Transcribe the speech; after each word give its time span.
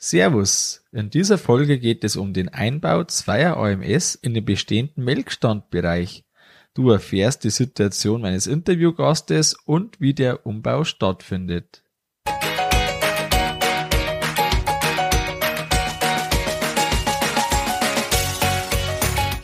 Servus. 0.00 0.84
In 0.92 1.10
dieser 1.10 1.38
Folge 1.38 1.80
geht 1.80 2.04
es 2.04 2.14
um 2.14 2.32
den 2.32 2.48
Einbau 2.48 3.02
zweier 3.02 3.56
AMS 3.56 4.14
in 4.14 4.32
den 4.32 4.44
bestehenden 4.44 5.04
Melkstandbereich. 5.04 6.24
Du 6.72 6.90
erfährst 6.90 7.42
die 7.42 7.50
Situation 7.50 8.20
meines 8.20 8.46
Interviewgastes 8.46 9.54
und 9.54 10.00
wie 10.00 10.14
der 10.14 10.46
Umbau 10.46 10.84
stattfindet. 10.84 11.82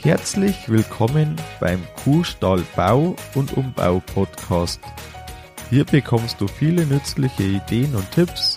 Herzlich 0.03 0.69
willkommen 0.69 1.35
beim 1.59 1.83
Kuhstall 2.05 2.63
Bau 2.77 3.17
und 3.35 3.57
Umbau 3.57 4.01
Podcast. 4.07 4.81
Hier 5.71 5.85
bekommst 5.85 6.41
du 6.41 6.47
viele 6.47 6.87
nützliche 6.87 7.43
Ideen 7.43 7.97
und 7.97 8.09
Tipps 8.13 8.57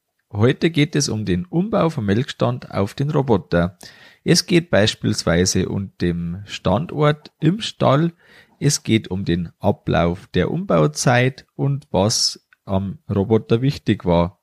Heute 0.33 0.69
geht 0.69 0.95
es 0.95 1.09
um 1.09 1.25
den 1.25 1.45
Umbau 1.45 1.89
vom 1.89 2.05
Melkstand 2.05 2.71
auf 2.71 2.93
den 2.93 3.09
Roboter. 3.09 3.77
Es 4.23 4.45
geht 4.45 4.69
beispielsweise 4.69 5.67
um 5.67 5.91
den 5.99 6.43
Standort 6.45 7.33
im 7.41 7.59
Stall, 7.59 8.13
es 8.57 8.83
geht 8.83 9.09
um 9.09 9.25
den 9.25 9.49
Ablauf 9.59 10.27
der 10.27 10.49
Umbauzeit 10.49 11.45
und 11.55 11.87
was 11.91 12.47
am 12.63 12.99
Roboter 13.13 13.61
wichtig 13.61 14.05
war. 14.05 14.39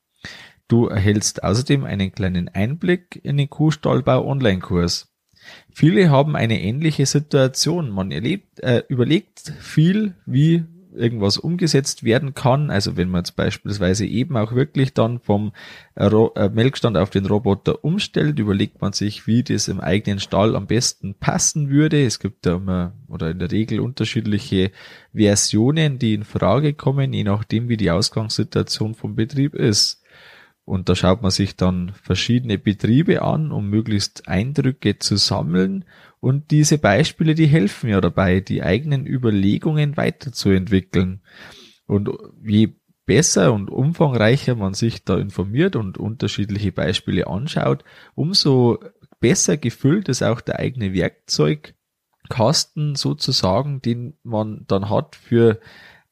Du 0.67 0.85
erhältst 0.85 1.43
außerdem 1.43 1.85
einen 1.85 2.11
kleinen 2.11 2.49
Einblick 2.49 3.19
in 3.23 3.37
den 3.37 3.49
Kuhstallbau 3.49 4.27
Online-Kurs. 4.27 5.11
Viele 5.71 6.11
haben 6.11 6.35
eine 6.35 6.61
ähnliche 6.61 7.07
Situation. 7.07 7.89
Man 7.89 8.11
erlebt, 8.11 8.59
äh, 8.59 8.83
überlegt 8.89 9.53
viel, 9.59 10.13
wie 10.27 10.65
irgendwas 10.93 11.37
umgesetzt 11.37 12.03
werden 12.03 12.33
kann. 12.33 12.71
Also 12.71 12.97
wenn 12.97 13.09
man 13.09 13.21
jetzt 13.21 13.35
beispielsweise 13.35 14.05
eben 14.05 14.37
auch 14.37 14.53
wirklich 14.53 14.93
dann 14.93 15.19
vom 15.19 15.53
äh, 15.95 16.09
Melkstand 16.49 16.97
auf 16.97 17.09
den 17.09 17.25
Roboter 17.25 17.83
umstellt, 17.83 18.39
überlegt 18.39 18.81
man 18.81 18.93
sich, 18.93 19.27
wie 19.27 19.43
das 19.43 19.67
im 19.67 19.79
eigenen 19.79 20.19
Stall 20.19 20.55
am 20.55 20.67
besten 20.67 21.15
passen 21.15 21.69
würde. 21.69 22.03
Es 22.03 22.19
gibt 22.19 22.45
da 22.45 22.55
immer 22.55 22.93
oder 23.07 23.29
in 23.29 23.39
der 23.39 23.51
Regel 23.51 23.79
unterschiedliche 23.79 24.71
Versionen, 25.13 25.99
die 25.99 26.13
in 26.13 26.23
Frage 26.23 26.73
kommen, 26.73 27.13
je 27.13 27.23
nachdem, 27.23 27.69
wie 27.69 27.77
die 27.77 27.91
Ausgangssituation 27.91 28.95
vom 28.95 29.15
Betrieb 29.15 29.55
ist. 29.55 30.03
Und 30.69 30.87
da 30.87 30.95
schaut 30.95 31.23
man 31.23 31.31
sich 31.31 31.55
dann 31.55 31.93
verschiedene 31.99 32.59
Betriebe 32.59 33.23
an, 33.23 33.51
um 33.51 33.69
möglichst 33.69 34.27
Eindrücke 34.27 34.99
zu 34.99 35.15
sammeln 35.15 35.83
und 36.19 36.51
diese 36.51 36.77
Beispiele, 36.77 37.33
die 37.33 37.47
helfen 37.47 37.89
ja 37.89 38.01
dabei, 38.01 38.41
die 38.41 38.61
eigenen 38.61 39.07
Überlegungen 39.07 39.95
weiterzuentwickeln. 39.95 41.21
Und 41.85 42.09
je 42.43 42.73
besser 43.05 43.53
und 43.53 43.71
umfangreicher 43.71 44.55
man 44.55 44.73
sich 44.73 45.03
da 45.03 45.17
informiert 45.17 45.75
und 45.75 45.97
unterschiedliche 45.97 46.71
Beispiele 46.71 47.27
anschaut, 47.27 47.83
umso 48.15 48.79
besser 49.19 49.57
gefüllt 49.57 50.09
ist 50.09 50.21
auch 50.21 50.41
der 50.41 50.59
eigene 50.59 50.93
Werkzeugkasten 50.93 52.95
sozusagen, 52.95 53.81
den 53.81 54.17
man 54.23 54.65
dann 54.67 54.89
hat 54.89 55.15
für 55.15 55.59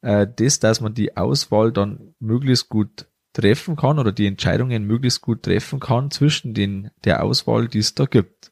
äh, 0.02 0.28
das, 0.36 0.60
dass 0.60 0.82
man 0.82 0.94
die 0.94 1.18
Auswahl 1.18 1.72
dann 1.72 2.16
möglichst 2.20 2.70
gut 2.70 3.08
treffen 3.34 3.76
kann 3.76 4.00
oder 4.00 4.12
die 4.12 4.26
Entscheidungen 4.26 4.86
möglichst 4.86 5.22
gut 5.22 5.44
treffen 5.44 5.80
kann 5.80 6.10
zwischen 6.10 6.56
den, 6.56 6.90
der 7.04 7.24
Auswahl, 7.24 7.68
die 7.68 7.80
es 7.80 7.94
da 7.94 8.06
gibt. 8.06 8.52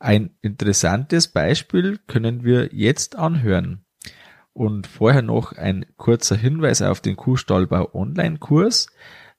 Ein 0.00 0.30
interessantes 0.40 1.28
Beispiel 1.28 1.98
können 2.06 2.42
wir 2.42 2.70
jetzt 2.72 3.16
anhören. 3.16 3.84
Und 4.54 4.86
vorher 4.86 5.20
noch 5.20 5.52
ein 5.52 5.84
kurzer 5.98 6.36
Hinweis 6.36 6.80
auf 6.80 7.02
den 7.02 7.16
Kuhstallbau 7.16 7.94
Online-Kurs. 7.94 8.86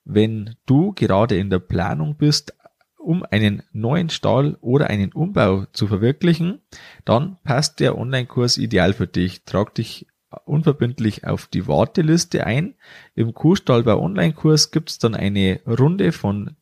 Wenn 0.04 0.54
du 0.64 0.92
gerade 0.92 1.36
in 1.36 1.50
der 1.50 1.58
Planung 1.58 2.16
bist, 2.16 2.54
um 2.96 3.24
einen 3.28 3.64
neuen 3.72 4.08
Stall 4.08 4.56
oder 4.60 4.88
einen 4.88 5.12
Umbau 5.12 5.66
zu 5.72 5.88
verwirklichen, 5.88 6.60
dann 7.04 7.38
passt 7.42 7.80
der 7.80 7.98
Online-Kurs 7.98 8.56
ideal 8.56 8.92
für 8.92 9.08
dich. 9.08 9.44
Trag 9.44 9.74
dich 9.74 10.06
unverbindlich 10.44 11.26
auf 11.26 11.48
die 11.48 11.66
Warteliste 11.66 12.46
ein. 12.46 12.76
Im 13.16 13.34
Kuhstallbau 13.34 14.00
Online-Kurs 14.00 14.70
gibt 14.70 14.90
es 14.90 14.98
dann 14.98 15.16
eine 15.16 15.60
Runde 15.66 16.12
von 16.12 16.56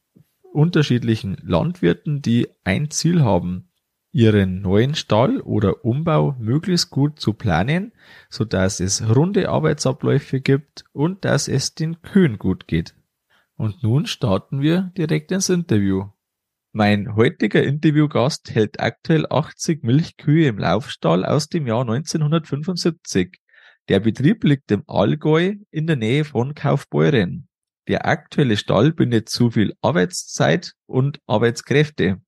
unterschiedlichen 0.55 1.37
Landwirten, 1.43 2.23
die 2.23 2.49
ein 2.65 2.91
Ziel 2.91 3.21
haben, 3.23 3.70
ihren 4.13 4.61
neuen 4.61 4.95
Stall 4.95 5.41
oder 5.41 5.85
Umbau 5.85 6.35
möglichst 6.39 6.91
gut 6.91 7.21
zu 7.21 7.33
planen, 7.33 7.93
so 8.29 8.45
dass 8.45 8.81
es 8.81 9.09
runde 9.15 9.49
Arbeitsabläufe 9.49 10.41
gibt 10.41 10.85
und 10.93 11.25
dass 11.25 11.49
es 11.49 11.75
den 11.75 12.03
Kühen 12.03 12.39
gut 12.39 12.67
geht. 12.67 12.95
Und 13.57 13.83
nun 13.83 14.07
starten 14.07 14.61
wir 14.61 14.93
direkt 14.97 15.33
ins 15.33 15.49
Interview. 15.49 16.09
Mein 16.73 17.17
heutiger 17.17 17.63
Interviewgast 17.63 18.55
hält 18.55 18.81
aktuell 18.81 19.27
80 19.29 19.83
Milchkühe 19.83 20.47
im 20.47 20.59
Laufstall 20.59 21.25
aus 21.25 21.49
dem 21.49 21.67
Jahr 21.67 21.83
1975. 21.83 23.41
Der 23.89 23.99
Betrieb 23.99 24.45
liegt 24.45 24.71
im 24.71 24.85
Allgäu 24.87 25.57
in 25.71 25.89
der 25.89 25.97
Nähe 25.97 26.25
von 26.25 26.55
Kaufbeuren. 26.55 27.49
Der 27.89 28.07
aktuelle 28.07 28.57
Stall 28.57 28.93
bindet 28.93 29.29
zu 29.29 29.51
viel 29.51 29.75
Arbeitszeit 29.81 30.75
und 30.87 31.19
Arbeitskräfte. 31.27 32.21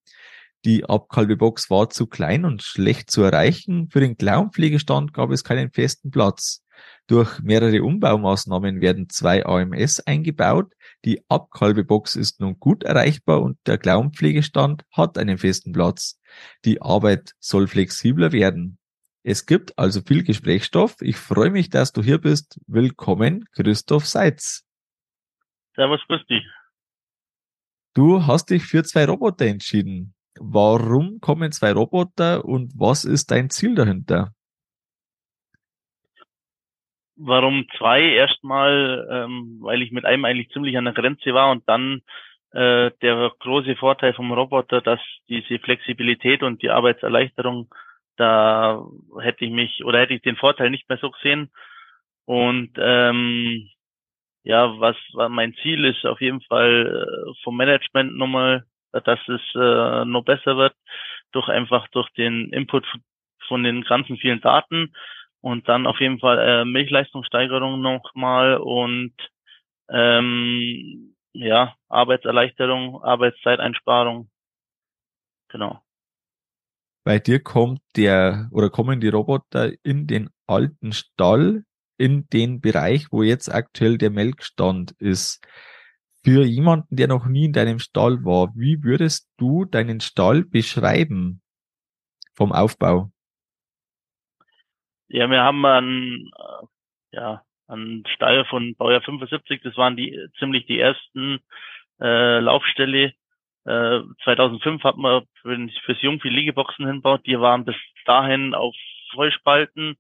Die 0.64 0.84
Abkalbebox 0.84 1.70
war 1.70 1.90
zu 1.90 2.06
klein 2.06 2.44
und 2.44 2.62
schlecht 2.62 3.10
zu 3.10 3.22
erreichen. 3.22 3.88
Für 3.90 4.00
den 4.00 4.16
Klauenpflegestand 4.16 5.12
gab 5.12 5.30
es 5.30 5.42
keinen 5.42 5.72
festen 5.72 6.10
Platz. 6.10 6.64
Durch 7.08 7.40
mehrere 7.40 7.82
Umbaumaßnahmen 7.82 8.80
werden 8.80 9.08
zwei 9.08 9.44
AMS 9.44 10.00
eingebaut. 10.00 10.72
Die 11.04 11.24
Abkalbebox 11.28 12.14
ist 12.14 12.40
nun 12.40 12.60
gut 12.60 12.84
erreichbar 12.84 13.42
und 13.42 13.58
der 13.66 13.76
Klauenpflegestand 13.76 14.84
hat 14.92 15.18
einen 15.18 15.36
festen 15.36 15.72
Platz. 15.72 16.20
Die 16.64 16.80
Arbeit 16.80 17.34
soll 17.40 17.66
flexibler 17.66 18.30
werden. 18.30 18.78
Es 19.24 19.46
gibt 19.46 19.78
also 19.78 20.00
viel 20.00 20.22
Gesprächsstoff. 20.22 20.96
Ich 21.00 21.16
freue 21.16 21.50
mich, 21.50 21.70
dass 21.70 21.92
du 21.92 22.02
hier 22.02 22.18
bist. 22.18 22.60
Willkommen, 22.66 23.46
Christoph 23.52 24.06
Seitz. 24.06 24.64
Servus, 25.74 26.00
grüß 26.06 26.24
dich. 26.26 26.44
Du 27.94 28.26
hast 28.26 28.50
dich 28.50 28.64
für 28.64 28.84
zwei 28.84 29.04
Roboter 29.04 29.46
entschieden. 29.46 30.14
Warum 30.44 31.20
kommen 31.20 31.52
zwei 31.52 31.70
Roboter 31.72 32.44
und 32.44 32.72
was 32.74 33.04
ist 33.04 33.30
dein 33.30 33.48
Ziel 33.48 33.76
dahinter? 33.76 34.32
Warum 37.14 37.66
zwei? 37.78 38.02
Erstmal, 38.02 39.06
ähm, 39.08 39.58
weil 39.60 39.82
ich 39.82 39.92
mit 39.92 40.04
einem 40.04 40.24
eigentlich 40.24 40.50
ziemlich 40.50 40.76
an 40.76 40.84
der 40.84 40.94
Grenze 40.94 41.32
war 41.32 41.52
und 41.52 41.62
dann 41.68 42.02
äh, 42.50 42.90
der 43.02 43.30
große 43.38 43.76
Vorteil 43.76 44.14
vom 44.14 44.32
Roboter, 44.32 44.80
dass 44.80 44.98
diese 45.28 45.60
Flexibilität 45.60 46.42
und 46.42 46.60
die 46.60 46.70
Arbeitserleichterung, 46.70 47.72
da 48.16 48.84
hätte 49.20 49.44
ich 49.44 49.52
mich 49.52 49.84
oder 49.84 50.00
hätte 50.00 50.14
ich 50.14 50.22
den 50.22 50.36
Vorteil 50.36 50.70
nicht 50.70 50.88
mehr 50.88 50.98
so 50.98 51.12
gesehen. 51.12 51.52
Und 52.24 52.72
ähm, 52.78 53.68
ja, 54.42 54.80
was, 54.80 54.96
was 55.12 55.30
mein 55.30 55.54
Ziel 55.62 55.84
ist, 55.84 56.04
auf 56.04 56.20
jeden 56.20 56.40
Fall 56.40 57.06
äh, 57.06 57.32
vom 57.44 57.56
Management 57.56 58.16
nochmal 58.16 58.66
dass 58.92 59.20
es 59.28 59.40
äh, 59.54 60.04
noch 60.04 60.24
besser 60.24 60.56
wird, 60.56 60.74
durch 61.32 61.48
einfach 61.48 61.88
durch 61.88 62.10
den 62.10 62.50
Input 62.52 62.86
von 63.48 63.62
den 63.62 63.82
ganzen 63.82 64.16
vielen 64.16 64.40
Daten 64.40 64.92
und 65.40 65.68
dann 65.68 65.86
auf 65.86 66.00
jeden 66.00 66.20
Fall 66.20 66.38
äh, 66.38 66.64
Milchleistungssteigerung 66.64 67.80
nochmal 67.80 68.56
und 68.56 69.14
ähm, 69.90 71.14
ja, 71.32 71.74
Arbeitserleichterung, 71.88 73.02
Arbeitszeiteinsparung. 73.02 74.30
Genau. 75.48 75.82
Bei 77.04 77.18
dir 77.18 77.42
kommt 77.42 77.80
der 77.96 78.48
oder 78.52 78.70
kommen 78.70 79.00
die 79.00 79.08
Roboter 79.08 79.72
in 79.82 80.06
den 80.06 80.30
alten 80.46 80.92
Stall, 80.92 81.64
in 81.98 82.28
den 82.32 82.60
Bereich, 82.60 83.06
wo 83.10 83.22
jetzt 83.22 83.48
aktuell 83.48 83.98
der 83.98 84.10
Melkstand 84.10 84.92
ist. 84.98 85.44
Für 86.24 86.44
jemanden, 86.44 86.96
der 86.96 87.08
noch 87.08 87.26
nie 87.26 87.46
in 87.46 87.52
deinem 87.52 87.78
Stall 87.78 88.24
war, 88.24 88.52
wie 88.54 88.82
würdest 88.84 89.30
du 89.38 89.64
deinen 89.64 90.00
Stall 90.00 90.44
beschreiben 90.44 91.42
vom 92.34 92.52
Aufbau? 92.52 93.10
Ja, 95.08 95.28
wir 95.30 95.42
haben 95.42 95.64
einen, 95.66 96.30
äh, 96.38 96.66
ja, 97.16 97.42
einen 97.68 98.04
Stall 98.14 98.44
von 98.46 98.74
Baujahr 98.76 99.02
75, 99.02 99.60
das 99.62 99.76
waren 99.76 99.96
die 99.96 100.18
ziemlich 100.38 100.66
die 100.66 100.78
ersten 100.80 101.40
äh, 102.00 102.40
Laufställe 102.40 103.14
Äh, 103.66 104.00
2005 104.24 104.82
hat 104.84 104.96
man 104.98 105.24
fürs 105.42 106.02
Jungvieh 106.02 106.30
Liegeboxen 106.30 106.86
hinbaut. 106.86 107.26
Die 107.26 107.38
waren 107.40 107.64
bis 107.64 107.76
dahin 108.06 108.54
auf 108.54 108.74
Vollspalten 109.14 109.96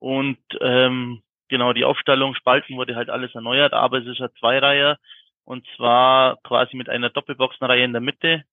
und 0.00 0.38
ähm, 0.60 1.22
genau 1.48 1.72
die 1.74 1.84
Aufstellung 1.84 2.34
Spalten 2.34 2.76
wurde 2.76 2.96
halt 2.96 3.10
alles 3.10 3.34
erneuert, 3.34 3.74
aber 3.74 3.98
es 3.98 4.06
ist 4.06 4.20
eine 4.20 4.32
Zweireihe 4.34 4.98
und 5.44 5.66
zwar 5.76 6.38
quasi 6.42 6.76
mit 6.76 6.88
einer 6.88 7.10
Doppelboxenreihe 7.10 7.84
in 7.84 7.92
der 7.92 8.00
Mitte 8.00 8.44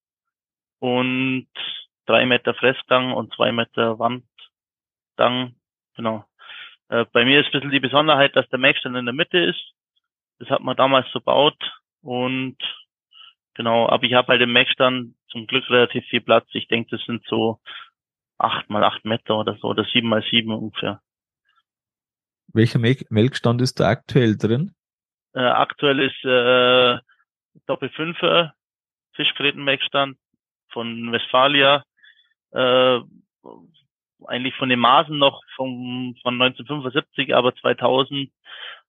und 0.79 1.47
drei 2.05 2.25
Meter 2.25 2.53
Fressgang 2.53 3.13
und 3.13 3.33
zwei 3.33 3.51
Meter 3.51 3.99
Wandgang. 3.99 5.55
Genau. 5.95 6.25
Äh, 6.89 7.05
bei 7.11 7.25
mir 7.25 7.39
ist 7.39 7.47
ein 7.47 7.51
bisschen 7.51 7.71
die 7.71 7.79
Besonderheit, 7.79 8.35
dass 8.35 8.49
der 8.49 8.59
Mägstand 8.59 8.95
in 8.95 9.05
der 9.05 9.13
Mitte 9.13 9.39
ist. 9.39 9.61
Das 10.39 10.49
hat 10.49 10.61
man 10.61 10.75
damals 10.75 11.07
so 11.11 11.21
baut 11.21 11.57
und 12.01 12.57
genau, 13.53 13.87
aber 13.87 14.03
ich 14.03 14.13
habe 14.13 14.29
halt 14.29 14.41
im 14.41 14.53
Mägstand 14.53 15.15
zum 15.29 15.47
Glück 15.47 15.69
relativ 15.69 16.03
viel 16.05 16.21
Platz. 16.21 16.47
Ich 16.53 16.67
denke, 16.67 16.97
das 16.97 17.05
sind 17.05 17.23
so 17.27 17.59
acht 18.37 18.69
mal 18.69 18.83
acht 18.83 19.05
Meter 19.05 19.37
oder 19.37 19.55
so 19.61 19.67
oder 19.67 19.85
sieben 19.85 20.09
mal 20.09 20.23
sieben 20.29 20.51
ungefähr. 20.51 21.01
Welcher 22.53 22.79
Melkstand 22.79 23.61
ist 23.61 23.79
da 23.79 23.87
aktuell 23.87 24.35
drin? 24.35 24.73
Äh, 25.33 25.39
aktuell 25.39 25.99
ist 25.99 26.23
äh, 26.25 26.99
Doppelfünfer 27.65 28.53
Fischgrätenmelkstand 29.13 30.17
von 30.69 31.11
Westfalia. 31.11 31.83
Äh, 32.51 32.99
eigentlich 34.27 34.55
von 34.55 34.69
den 34.69 34.79
Maßen 34.79 35.17
noch 35.17 35.41
vom, 35.55 36.15
von 36.21 36.41
1975, 36.41 37.33
aber 37.35 37.55
2000 37.55 38.31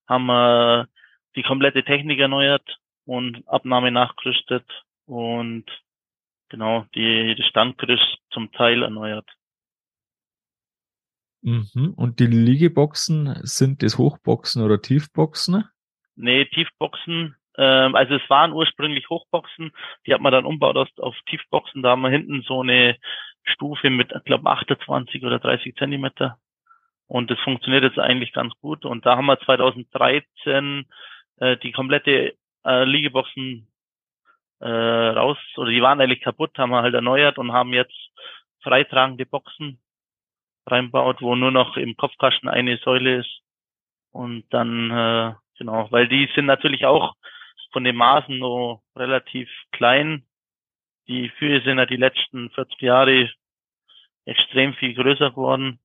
haben 0.07 0.25
wir 0.25 0.87
die 1.35 1.43
komplette 1.43 1.83
Technik 1.83 2.19
erneuert 2.19 2.77
und 3.05 3.47
Abnahme 3.47 3.91
nachgerüstet 3.91 4.65
und 5.05 5.65
genau 6.49 6.85
die, 6.93 7.35
die 7.35 7.43
Standgerüst 7.43 8.19
zum 8.31 8.51
Teil 8.51 8.83
erneuert. 8.83 9.27
Mhm. 11.41 11.93
Und 11.95 12.19
die 12.19 12.27
Liegeboxen, 12.27 13.39
sind 13.41 13.83
das 13.83 13.97
Hochboxen 13.97 14.63
oder 14.63 14.81
Tiefboxen? 14.81 15.65
Nee, 16.15 16.45
Tiefboxen. 16.45 17.35
Ähm, 17.57 17.95
also 17.95 18.15
es 18.15 18.29
waren 18.29 18.53
ursprünglich 18.53 19.09
Hochboxen, 19.09 19.71
die 20.05 20.13
hat 20.13 20.21
man 20.21 20.31
dann 20.31 20.45
umbaut 20.45 20.75
auf, 20.75 20.89
auf 20.97 21.15
Tiefboxen. 21.27 21.83
Da 21.83 21.91
haben 21.91 22.01
wir 22.01 22.09
hinten 22.09 22.41
so 22.41 22.61
eine 22.61 22.97
Stufe 23.43 23.89
mit, 23.89 24.11
ich 24.15 24.23
glaube, 24.23 24.49
28 24.49 25.23
oder 25.23 25.39
30 25.39 25.75
Zentimeter. 25.75 26.37
Und 27.07 27.29
das 27.29 27.39
funktioniert 27.41 27.83
jetzt 27.83 27.99
eigentlich 27.99 28.33
ganz 28.33 28.53
gut. 28.59 28.85
Und 28.85 29.05
da 29.05 29.17
haben 29.17 29.27
wir 29.27 29.39
2013 29.39 30.85
äh, 31.37 31.57
die 31.57 31.71
komplette 31.71 32.35
äh, 32.65 32.83
Liegeboxen 32.85 33.67
äh, 34.59 34.67
raus, 34.67 35.37
oder 35.57 35.71
die 35.71 35.81
waren 35.81 35.99
eigentlich 35.99 36.21
kaputt, 36.21 36.57
haben 36.57 36.71
wir 36.71 36.81
halt 36.81 36.95
erneuert 36.95 37.37
und 37.37 37.51
haben 37.51 37.73
jetzt 37.73 37.97
freitragende 38.61 39.25
Boxen 39.25 39.79
reinbaut, 40.65 41.21
wo 41.21 41.35
nur 41.35 41.51
noch 41.51 41.75
im 41.75 41.97
Kopfkasten 41.97 42.47
eine 42.49 42.77
Säule 42.77 43.19
ist. 43.19 43.41
Und 44.11 44.45
dann, 44.51 44.91
äh, 44.91 45.33
genau, 45.63 45.87
weil 45.91 46.07
die 46.07 46.29
sind 46.35 46.45
natürlich 46.45 46.85
auch 46.85 47.15
von 47.71 47.83
den 47.83 47.95
Maßen 47.95 48.39
so 48.39 48.81
relativ 48.95 49.49
klein. 49.71 50.25
Die 51.07 51.29
Kühe 51.37 51.61
sind 51.63 51.77
ja 51.77 51.85
die 51.85 51.97
letzten 51.97 52.49
40 52.51 52.81
Jahre 52.81 53.29
extrem 54.25 54.73
viel 54.73 54.93
größer 54.93 55.31
geworden. 55.31 55.79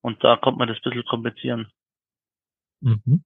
Und 0.00 0.22
da 0.24 0.36
kommt 0.36 0.58
man 0.58 0.68
das 0.68 0.78
ein 0.78 0.82
bisschen 0.82 1.04
komplizieren. 1.04 1.72
Mhm. 2.80 3.24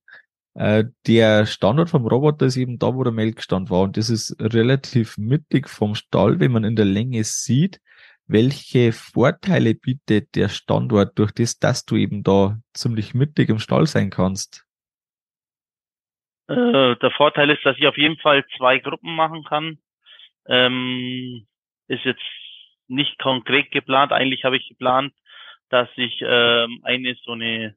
Äh, 0.55 0.85
der 1.07 1.47
Standort 1.47 1.91
vom 1.91 2.07
Roboter 2.07 2.47
ist 2.47 2.57
eben 2.57 2.79
da, 2.79 2.95
wo 2.95 3.05
der 3.05 3.13
Melkstand 3.13 3.71
war. 3.71 3.83
Und 3.83 3.97
das 3.97 4.11
ist 4.11 4.37
relativ 4.41 5.19
mittig 5.19 5.69
vom 5.69 5.95
Stall, 5.95 6.41
wenn 6.41 6.53
man 6.53 6.65
in 6.65 6.77
der 6.77 6.85
Länge 6.85 7.23
sieht. 7.25 7.81
Welche 8.27 8.93
Vorteile 8.93 9.75
bietet 9.75 10.35
der 10.35 10.49
Standort 10.49 11.19
durch 11.19 11.33
das, 11.33 11.59
dass 11.59 11.85
du 11.85 11.97
eben 11.97 12.23
da 12.23 12.59
ziemlich 12.73 13.15
mittig 13.15 13.51
im 13.51 13.59
Stall 13.59 13.87
sein 13.87 14.11
kannst? 14.11 14.64
Äh, 16.49 16.97
der 16.97 17.11
Vorteil 17.13 17.51
ist, 17.51 17.65
dass 17.65 17.77
ich 17.79 17.87
auf 17.87 17.97
jeden 17.97 18.19
Fall 18.19 18.45
zwei 18.57 18.79
Gruppen 18.79 19.15
machen 19.15 19.45
kann. 19.45 19.79
Ähm, 20.47 21.47
ist 21.89 22.05
jetzt 22.05 22.23
nicht 22.89 23.19
konkret 23.19 23.71
geplant. 23.71 24.13
Eigentlich 24.13 24.45
habe 24.45 24.57
ich 24.57 24.69
geplant, 24.69 25.15
dass 25.71 25.89
ich 25.97 26.23
ähm, 26.23 26.81
eine 26.83 27.15
so 27.25 27.33
eine 27.33 27.77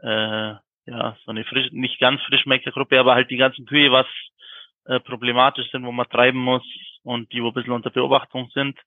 äh, 0.00 0.54
ja 0.86 1.16
so 1.24 1.30
eine 1.30 1.44
frisch, 1.44 1.72
nicht 1.72 1.98
ganz 1.98 2.22
Frischmelkergruppe, 2.22 2.98
aber 3.00 3.14
halt 3.14 3.30
die 3.30 3.36
ganzen 3.36 3.66
Kühe, 3.66 3.90
was 3.90 4.06
äh, 4.86 5.00
problematisch 5.00 5.70
sind, 5.70 5.84
wo 5.84 5.92
man 5.92 6.08
treiben 6.08 6.38
muss 6.38 6.64
und 7.02 7.32
die 7.32 7.42
wo 7.42 7.48
ein 7.48 7.54
bisschen 7.54 7.72
unter 7.72 7.90
Beobachtung 7.90 8.50
sind, 8.54 8.78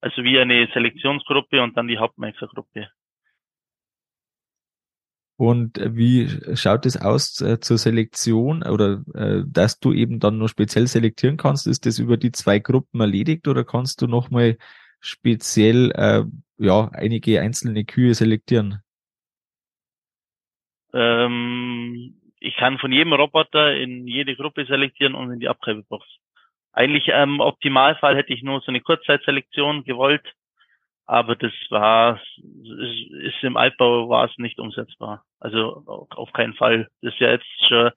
also 0.00 0.22
wie 0.24 0.38
eine 0.38 0.68
Selektionsgruppe 0.72 1.62
und 1.62 1.76
dann 1.76 1.88
die 1.88 1.98
Hauptmelkergruppe. 1.98 2.90
Und 5.36 5.80
wie 5.82 6.28
schaut 6.56 6.86
es 6.86 6.96
aus 6.96 7.40
äh, 7.40 7.58
zur 7.58 7.76
Selektion 7.76 8.62
oder 8.62 9.02
äh, 9.14 9.42
dass 9.46 9.80
du 9.80 9.92
eben 9.92 10.20
dann 10.20 10.38
nur 10.38 10.48
speziell 10.48 10.86
selektieren 10.86 11.36
kannst? 11.36 11.66
Ist 11.66 11.86
das 11.86 11.98
über 11.98 12.16
die 12.16 12.30
zwei 12.30 12.60
Gruppen 12.60 13.00
erledigt 13.00 13.48
oder 13.48 13.64
kannst 13.64 14.00
du 14.00 14.06
nochmal 14.06 14.58
speziell 15.00 15.90
äh, 15.92 16.22
ja 16.58 16.88
einige 16.92 17.40
einzelne 17.40 17.84
Kühe 17.84 18.14
selektieren? 18.14 18.80
Ähm, 20.92 22.20
ich 22.38 22.54
kann 22.56 22.78
von 22.78 22.92
jedem 22.92 23.12
Roboter 23.12 23.74
in 23.74 24.06
jede 24.06 24.36
Gruppe 24.36 24.66
selektieren 24.66 25.16
und 25.16 25.32
in 25.32 25.40
die 25.40 25.48
Abtreibebox. 25.48 26.06
Eigentlich 26.72 27.08
im 27.08 27.40
Optimalfall 27.40 28.16
hätte 28.16 28.32
ich 28.32 28.42
nur 28.42 28.60
so 28.60 28.68
eine 28.68 28.80
Kurzzeitselektion 28.80 29.82
gewollt, 29.82 30.34
aber 31.06 31.36
das 31.36 31.52
war, 31.70 32.20
ist 32.38 33.42
im 33.42 33.56
Altbau 33.56 34.08
war 34.08 34.24
es 34.26 34.38
nicht 34.38 34.58
umsetzbar. 34.58 35.24
Also 35.38 35.84
auf 35.86 36.32
keinen 36.32 36.54
Fall. 36.54 36.88
Das 37.02 37.12
ist 37.12 37.20
ja 37.20 37.30
jetzt 37.30 37.46
schon, 37.68 37.90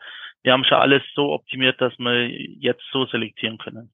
wir 0.43 0.53
haben 0.53 0.65
schon 0.65 0.77
alles 0.77 1.03
so 1.15 1.31
optimiert, 1.31 1.79
dass 1.79 1.97
wir 1.97 2.29
jetzt 2.29 2.83
so 2.91 3.05
selektieren 3.05 3.57
können. 3.57 3.91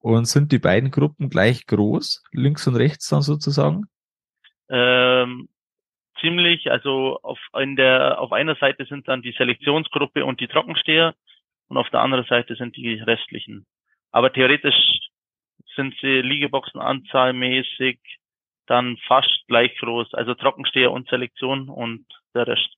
Und 0.00 0.26
sind 0.26 0.52
die 0.52 0.58
beiden 0.58 0.90
Gruppen 0.90 1.30
gleich 1.30 1.66
groß, 1.66 2.24
links 2.32 2.66
und 2.66 2.76
rechts 2.76 3.08
dann 3.08 3.22
sozusagen? 3.22 3.84
Ähm, 4.68 5.48
ziemlich, 6.20 6.70
also 6.70 7.18
auf, 7.22 7.38
in 7.58 7.76
der, 7.76 8.20
auf 8.20 8.32
einer 8.32 8.56
Seite 8.56 8.84
sind 8.86 9.08
dann 9.08 9.22
die 9.22 9.32
Selektionsgruppe 9.32 10.24
und 10.24 10.40
die 10.40 10.48
Trockensteher 10.48 11.14
und 11.68 11.76
auf 11.76 11.88
der 11.90 12.00
anderen 12.00 12.26
Seite 12.26 12.54
sind 12.54 12.76
die 12.76 12.94
restlichen. 12.94 13.66
Aber 14.10 14.32
theoretisch 14.32 14.74
sind 15.76 15.94
sie 16.00 16.20
Liegeboxenanzahlmäßig 16.20 17.98
dann 18.66 18.96
fast 19.06 19.44
gleich 19.46 19.76
groß. 19.78 20.14
Also 20.14 20.34
Trockensteher 20.34 20.90
und 20.90 21.08
Selektion 21.08 21.68
und 21.68 22.06
der 22.34 22.46
Rest. 22.46 22.74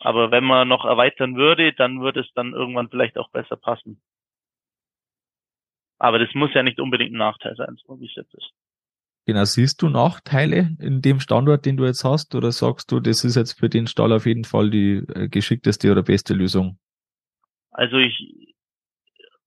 Aber 0.00 0.30
wenn 0.30 0.44
man 0.44 0.68
noch 0.68 0.84
erweitern 0.84 1.36
würde, 1.36 1.72
dann 1.72 2.00
würde 2.00 2.20
es 2.20 2.32
dann 2.34 2.52
irgendwann 2.52 2.88
vielleicht 2.88 3.16
auch 3.16 3.30
besser 3.30 3.56
passen. 3.56 4.02
Aber 5.98 6.18
das 6.18 6.34
muss 6.34 6.52
ja 6.54 6.62
nicht 6.62 6.80
unbedingt 6.80 7.14
ein 7.14 7.18
Nachteil 7.18 7.54
sein, 7.56 7.76
so 7.86 7.98
wie 8.00 8.06
es 8.06 8.14
jetzt 8.14 8.34
ist. 8.34 8.50
Genau, 9.26 9.44
siehst 9.44 9.80
du 9.80 9.88
Nachteile 9.88 10.76
in 10.80 11.00
dem 11.00 11.18
Standort, 11.18 11.64
den 11.64 11.78
du 11.78 11.86
jetzt 11.86 12.04
hast, 12.04 12.34
oder 12.34 12.52
sagst 12.52 12.92
du, 12.92 13.00
das 13.00 13.24
ist 13.24 13.36
jetzt 13.36 13.58
für 13.58 13.70
den 13.70 13.86
Stall 13.86 14.12
auf 14.12 14.26
jeden 14.26 14.44
Fall 14.44 14.68
die 14.68 15.02
äh, 15.14 15.28
geschickteste 15.28 15.90
oder 15.90 16.02
beste 16.02 16.34
Lösung? 16.34 16.78
Also 17.70 17.96
ich, 17.96 18.54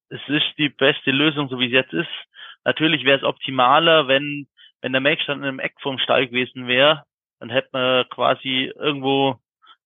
es 0.10 0.22
ist 0.28 0.48
die 0.58 0.70
beste 0.70 1.12
Lösung, 1.12 1.48
so 1.50 1.60
wie 1.60 1.68
es 1.68 1.74
jetzt 1.74 1.94
ist. 1.94 2.08
Natürlich 2.68 3.06
wäre 3.06 3.20
es 3.20 3.24
optimaler, 3.24 4.10
wenn, 4.10 4.46
wenn 4.82 4.92
der 4.92 5.00
Melkstand 5.00 5.42
in 5.42 5.48
einem 5.48 5.60
Eck 5.60 5.76
vom 5.80 6.00
Stall 6.00 6.28
gewesen 6.28 6.68
wäre, 6.68 7.06
dann 7.40 7.50
hätte 7.50 7.70
man 7.72 8.10
quasi 8.10 8.74
irgendwo 8.76 9.38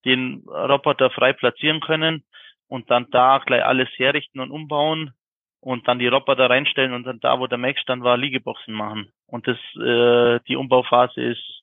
den 0.03 0.43
Roboter 0.47 1.11
frei 1.11 1.31
platzieren 1.31 1.79
können 1.79 2.23
und 2.67 2.89
dann 2.89 3.05
da 3.11 3.37
gleich 3.45 3.63
alles 3.63 3.87
herrichten 3.97 4.39
und 4.39 4.49
umbauen 4.49 5.13
und 5.59 5.87
dann 5.87 5.99
die 5.99 6.07
Roboter 6.07 6.49
reinstellen 6.49 6.93
und 6.93 7.03
dann 7.03 7.19
da, 7.19 7.39
wo 7.39 7.45
der 7.45 7.59
Melkstand 7.59 8.03
war, 8.03 8.17
Liegeboxen 8.17 8.73
machen. 8.73 9.11
Und 9.27 9.47
das, 9.47 9.57
äh, 9.75 10.39
die 10.47 10.55
Umbauphase 10.55 11.21
ist, 11.21 11.61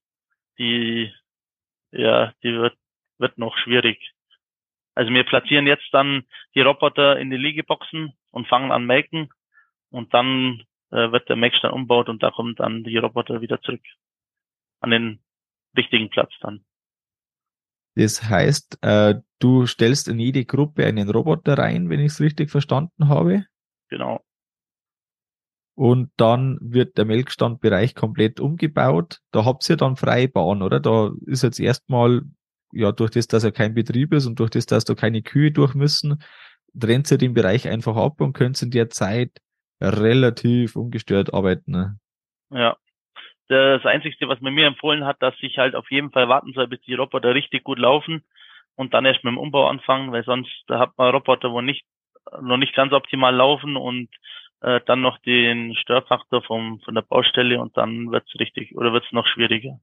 die, 0.60 1.12
ja, 1.90 2.32
die 2.44 2.52
wird, 2.54 2.76
wird 3.18 3.38
noch 3.38 3.58
schwierig. 3.58 4.12
Also 4.94 5.12
wir 5.12 5.24
platzieren 5.24 5.66
jetzt 5.66 5.88
dann 5.90 6.26
die 6.54 6.60
Roboter 6.60 7.18
in 7.18 7.30
die 7.30 7.36
Liegeboxen 7.36 8.12
und 8.30 8.46
fangen 8.46 8.70
an 8.70 8.86
melken 8.86 9.30
und 9.90 10.14
dann 10.14 10.62
äh, 10.90 11.12
wird 11.12 11.28
der 11.28 11.36
Mesh 11.36 11.60
dann 11.62 11.72
umbaut 11.72 12.08
und 12.08 12.22
da 12.22 12.30
kommen 12.30 12.54
dann 12.54 12.84
die 12.84 12.96
Roboter 12.96 13.40
wieder 13.40 13.60
zurück 13.60 13.82
an 14.80 14.90
den 14.90 15.20
richtigen 15.76 16.10
Platz 16.10 16.32
dann. 16.40 16.64
Das 17.94 18.22
heißt, 18.22 18.78
äh, 18.82 19.16
du 19.40 19.66
stellst 19.66 20.08
in 20.08 20.18
jede 20.18 20.44
Gruppe 20.44 20.86
einen 20.86 21.10
Roboter 21.10 21.58
rein, 21.58 21.90
wenn 21.90 22.00
ich 22.00 22.12
es 22.12 22.20
richtig 22.20 22.50
verstanden 22.50 23.08
habe. 23.08 23.44
Genau. 23.88 24.24
Und 25.74 26.10
dann 26.16 26.58
wird 26.60 26.98
der 26.98 27.04
Melkstandbereich 27.04 27.94
komplett 27.94 28.40
umgebaut. 28.40 29.20
Da 29.30 29.44
habt 29.44 29.68
ihr 29.68 29.76
dann 29.76 29.96
freie 29.96 30.28
Bahn, 30.28 30.62
oder? 30.62 30.80
Da 30.80 31.12
ist 31.26 31.42
jetzt 31.42 31.60
erstmal, 31.60 32.22
ja, 32.72 32.92
durch 32.92 33.10
das, 33.10 33.26
dass 33.26 33.44
er 33.44 33.52
kein 33.52 33.74
Betrieb 33.74 34.12
ist 34.12 34.26
und 34.26 34.38
durch 34.40 34.50
das, 34.50 34.66
dass 34.66 34.84
da 34.84 34.94
keine 34.94 35.22
Kühe 35.22 35.52
durch 35.52 35.74
müssen, 35.74 36.22
trennt 36.78 37.10
ihr 37.10 37.18
den 37.18 37.34
Bereich 37.34 37.68
einfach 37.68 37.96
ab 37.96 38.20
und 38.20 38.32
könnt 38.32 38.60
in 38.62 38.70
der 38.70 38.90
Zeit 38.90 39.40
relativ 39.80 40.76
ungestört 40.76 41.32
arbeiten. 41.32 41.72
Ne? 41.72 41.98
Ja. 42.50 42.76
Das 43.48 43.84
Einzige, 43.86 44.28
was 44.28 44.40
man 44.42 44.52
mir 44.52 44.66
empfohlen 44.66 45.06
hat, 45.06 45.22
dass 45.22 45.34
ich 45.40 45.56
halt 45.56 45.74
auf 45.74 45.90
jeden 45.90 46.10
Fall 46.10 46.28
warten 46.28 46.52
soll, 46.52 46.68
bis 46.68 46.82
die 46.82 46.94
Roboter 46.94 47.34
richtig 47.34 47.64
gut 47.64 47.78
laufen 47.78 48.22
und 48.74 48.92
dann 48.92 49.06
erst 49.06 49.24
mit 49.24 49.32
dem 49.32 49.38
Umbau 49.38 49.68
anfangen, 49.68 50.12
weil 50.12 50.22
sonst 50.24 50.50
da 50.66 50.78
hat 50.78 50.98
man 50.98 51.14
Roboter, 51.14 51.50
wo 51.50 51.62
nicht 51.62 51.86
noch 52.42 52.58
nicht 52.58 52.74
ganz 52.74 52.92
optimal 52.92 53.34
laufen 53.34 53.76
und 53.76 54.10
äh, 54.60 54.80
dann 54.86 55.00
noch 55.00 55.18
den 55.18 55.74
Störfaktor 55.76 56.42
vom 56.42 56.80
von 56.80 56.94
der 56.94 57.02
Baustelle 57.02 57.60
und 57.60 57.76
dann 57.76 58.10
wird's 58.10 58.34
richtig 58.38 58.76
oder 58.76 58.92
wird's 58.92 59.12
noch 59.12 59.26
schwieriger. 59.26 59.80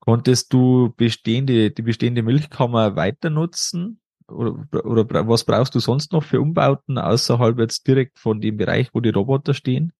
Konntest 0.00 0.52
du 0.52 0.92
bestehende, 0.96 1.70
die 1.70 1.82
bestehende 1.82 2.22
Milchkammer 2.22 2.96
weiter 2.96 3.30
nutzen? 3.30 4.01
Oder, 4.32 4.84
oder 4.84 5.28
was 5.28 5.44
brauchst 5.44 5.74
du 5.74 5.78
sonst 5.78 6.12
noch 6.12 6.22
für 6.22 6.40
Umbauten 6.40 6.98
außerhalb 6.98 7.58
jetzt 7.58 7.86
direkt 7.86 8.18
von 8.18 8.40
dem 8.40 8.56
Bereich, 8.56 8.88
wo 8.92 9.00
die 9.00 9.10
Roboter 9.10 9.54
stehen? 9.54 9.92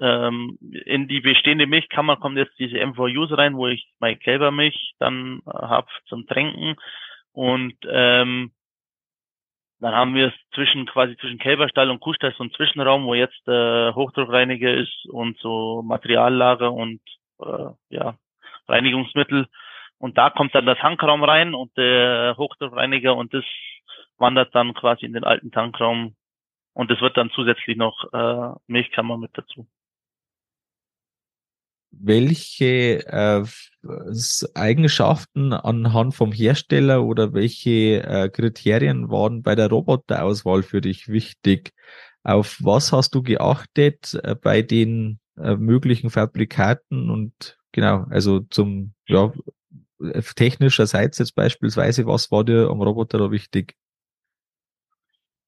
Ähm, 0.00 0.58
in 0.60 1.06
die 1.06 1.20
bestehende 1.20 1.66
Milchkammer 1.66 2.16
kommt 2.16 2.36
jetzt 2.36 2.58
diese 2.58 2.84
MVUs 2.84 3.30
rein, 3.38 3.56
wo 3.56 3.68
ich 3.68 3.86
meine 4.00 4.16
Kälbermilch 4.16 4.94
dann 4.98 5.40
äh, 5.46 5.50
habe 5.50 5.86
zum 6.06 6.26
Tränken. 6.26 6.76
Und 7.32 7.76
ähm, 7.88 8.52
dann 9.80 9.94
haben 9.94 10.14
wir 10.14 10.28
es 10.28 10.34
zwischen 10.54 10.86
quasi 10.86 11.16
zwischen 11.18 11.38
Kälberstall 11.38 11.90
und 11.90 12.00
Kuhstall 12.00 12.32
so 12.36 12.42
einen 12.42 12.52
Zwischenraum, 12.52 13.04
wo 13.04 13.14
jetzt 13.14 13.46
äh, 13.46 13.92
Hochdruckreiniger 13.92 14.72
ist 14.74 15.06
und 15.10 15.38
so 15.38 15.82
Materiallager 15.82 16.72
und 16.72 17.00
äh, 17.40 17.70
ja 17.90 18.16
Reinigungsmittel. 18.66 19.46
Und 19.98 20.18
da 20.18 20.30
kommt 20.30 20.54
dann 20.54 20.66
der 20.66 20.76
Tankraum 20.76 21.24
rein 21.24 21.54
und 21.54 21.76
der 21.76 22.36
Hochdruckreiniger 22.36 23.16
und 23.16 23.32
das 23.32 23.44
wandert 24.18 24.54
dann 24.54 24.74
quasi 24.74 25.06
in 25.06 25.12
den 25.12 25.24
alten 25.24 25.50
Tankraum. 25.50 26.14
Und 26.72 26.90
es 26.90 27.00
wird 27.00 27.16
dann 27.16 27.30
zusätzlich 27.34 27.76
noch 27.76 28.12
äh, 28.12 28.58
Milchkammer 28.66 29.16
mit 29.16 29.30
dazu. 29.34 29.66
Welche 31.92 33.06
äh, 33.06 33.44
Eigenschaften 34.54 35.52
anhand 35.52 36.14
vom 36.14 36.32
Hersteller 36.32 37.04
oder 37.04 37.32
welche 37.32 38.02
äh, 38.02 38.28
Kriterien 38.28 39.10
waren 39.10 39.42
bei 39.42 39.54
der 39.54 39.68
Roboterauswahl 39.68 40.64
für 40.64 40.80
dich 40.80 41.06
wichtig? 41.08 41.72
Auf 42.24 42.58
was 42.60 42.92
hast 42.92 43.14
du 43.14 43.22
geachtet 43.22 44.18
äh, 44.24 44.34
bei 44.34 44.62
den 44.62 45.20
äh, 45.36 45.54
möglichen 45.54 46.10
Fabrikaten? 46.10 47.10
Und 47.10 47.58
genau, 47.70 48.06
also 48.10 48.40
zum 48.40 48.94
ja, 49.06 49.32
technischerseits 50.12 51.18
jetzt 51.18 51.34
beispielsweise, 51.34 52.06
was 52.06 52.30
war 52.30 52.44
dir 52.44 52.68
am 52.70 52.80
Roboter 52.80 53.18
da 53.18 53.30
wichtig? 53.30 53.74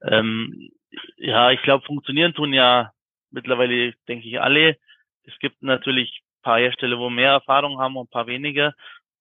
Ähm, 0.02 0.70
ja, 1.16 1.50
ich 1.50 1.62
glaube, 1.62 1.84
funktionieren 1.84 2.34
tun 2.34 2.52
ja 2.52 2.92
mittlerweile, 3.30 3.94
denke 4.08 4.28
ich, 4.28 4.40
alle. 4.40 4.76
Es 5.24 5.38
gibt 5.40 5.62
natürlich 5.62 6.22
paar 6.46 6.60
Hersteller, 6.60 6.98
wo 6.98 7.10
mehr 7.10 7.32
Erfahrung 7.32 7.80
haben 7.80 7.96
und 7.96 8.06
ein 8.06 8.10
paar 8.10 8.28
weniger. 8.28 8.72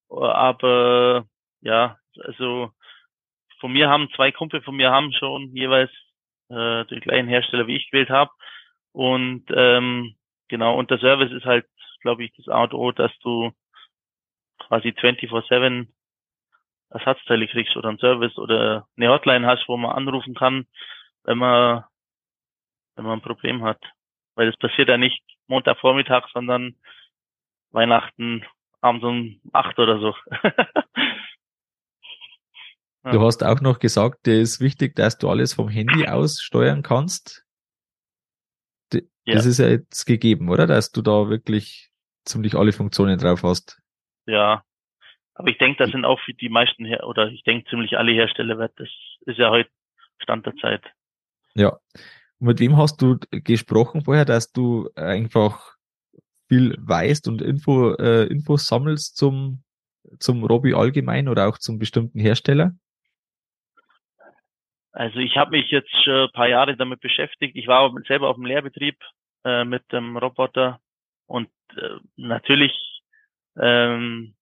Aber 0.10 1.25
ja, 1.62 1.98
also 2.20 2.70
von 3.60 3.74
mir 3.74 3.89
haben 3.89 4.10
zwei 4.15 4.32
Kumpel 4.32 4.62
von 4.62 4.75
mir 4.75 4.92
haben 4.92 5.12
schon 5.12 5.50
jeweils 5.56 5.89
äh, 6.50 6.86
den 6.86 7.00
gleichen 7.00 7.27
Hersteller 7.27 7.65
wie 7.65 7.77
ich 7.77 7.89
gewählt 7.89 8.12
habe. 8.12 8.30
Und 8.92 9.46
ähm, 9.50 10.15
genau, 10.50 10.77
und 10.77 10.92
der 10.92 11.00
Service 11.00 11.32
ist 11.32 11.46
halt, 11.46 11.65
glaube 12.01 12.24
ich, 12.24 12.32
das 12.38 12.48
A 12.48 12.63
und 12.63 12.75
O, 12.75 12.92
dass 12.92 13.12
du 13.24 13.51
quasi 14.67 14.89
24-7 14.89 15.88
Ersatzteile 16.89 17.48
kriegst 17.48 17.75
oder 17.75 17.89
einen 17.89 18.00
Service 18.00 18.38
oder 18.38 18.88
eine 18.95 19.10
Hotline 19.10 19.45
hast, 19.48 19.67
wo 19.67 19.77
man 19.77 19.91
anrufen 19.91 20.36
kann, 20.36 20.67
wenn 21.24 21.38
man 21.38 21.84
wenn 22.95 23.05
man 23.05 23.19
ein 23.19 23.22
Problem 23.22 23.63
hat. 23.63 23.81
Weil 24.36 24.48
das 24.48 24.57
passiert 24.57 24.89
ja 24.89 24.98
nicht 24.98 25.22
Montagvormittag, 25.48 26.27
sondern 26.34 26.75
Weihnachten 27.72 28.45
abends 28.81 29.03
um 29.03 29.41
acht 29.53 29.77
oder 29.79 30.00
so. 30.00 30.15
Du 33.12 33.22
hast 33.22 33.43
auch 33.43 33.62
noch 33.62 33.77
gesagt, 33.77 34.27
es 34.27 34.53
ist 34.53 34.62
wichtig, 34.62 34.95
dass 34.95 35.19
du 35.19 35.29
alles 35.29 35.53
vom 35.53 35.69
Handy 35.69 36.07
aus 36.07 36.41
steuern 36.41 36.81
kannst. 36.81 37.45
Das 38.89 39.03
ja. 39.25 39.36
ist 39.38 39.60
ja 39.60 39.67
jetzt 39.67 40.05
gegeben, 40.05 40.50
oder? 40.50 40.65
Dass 40.65 40.91
du 40.91 41.03
da 41.03 41.29
wirklich 41.29 41.91
ziemlich 42.25 42.55
alle 42.55 42.74
Funktionen 42.74 43.19
drauf 43.19 43.43
hast. 43.43 43.79
Ja. 44.25 44.63
Aber 45.34 45.50
ich 45.50 45.58
denke, 45.58 45.84
das 45.84 45.91
sind 45.91 46.05
auch 46.05 46.20
für 46.22 46.34
die 46.34 46.50
meisten, 46.50 46.86
Her 46.86 47.05
oder 47.08 47.27
ich 47.27 47.44
denke 47.44 47.70
ziemlich 47.70 47.98
alle 47.98 48.13
Hersteller 48.13 48.58
wert. 48.58 48.74
Das 48.77 48.89
ist 49.25 49.38
ja 49.38 49.50
heute 49.50 49.70
Stand 50.20 50.46
der 50.46 50.55
Zeit. 50.55 50.84
Ja. 51.55 51.77
Und 52.39 52.48
mit 52.48 52.60
wem 52.60 52.77
hast 52.77 53.01
du 53.01 53.17
gesprochen 53.32 54.01
vorher, 54.01 54.25
dass 54.25 54.51
du 54.51 54.89
einfach 54.96 55.75
viel 56.48 56.75
weißt 56.79 57.27
und 57.27 57.41
Info, 57.41 57.96
äh, 57.96 58.25
Infos 58.27 58.67
sammelst 58.67 59.17
zum, 59.17 59.63
zum 60.20 60.44
Robby 60.44 60.74
allgemein 60.74 61.27
oder 61.27 61.48
auch 61.48 61.58
zum 61.58 61.79
bestimmten 61.79 62.20
Hersteller? 62.20 62.74
Also 64.91 65.20
ich 65.20 65.36
habe 65.36 65.51
mich 65.51 65.70
jetzt 65.72 65.91
schon 66.03 66.27
ein 66.27 66.32
paar 66.32 66.48
Jahre 66.48 66.77
damit 66.77 67.01
beschäftigt. 67.01 67.58
Ich 67.58 67.67
war 67.67 67.94
selber 68.08 68.29
auf 68.29 68.38
dem 68.38 68.46
Lehrbetrieb 68.46 68.98
äh, 69.44 69.65
mit 69.65 69.91
dem 69.91 70.15
Roboter 70.15 70.79
und 71.25 71.50
äh, 71.75 71.98
natürlich, 72.15 72.72
ähm, 73.59 74.35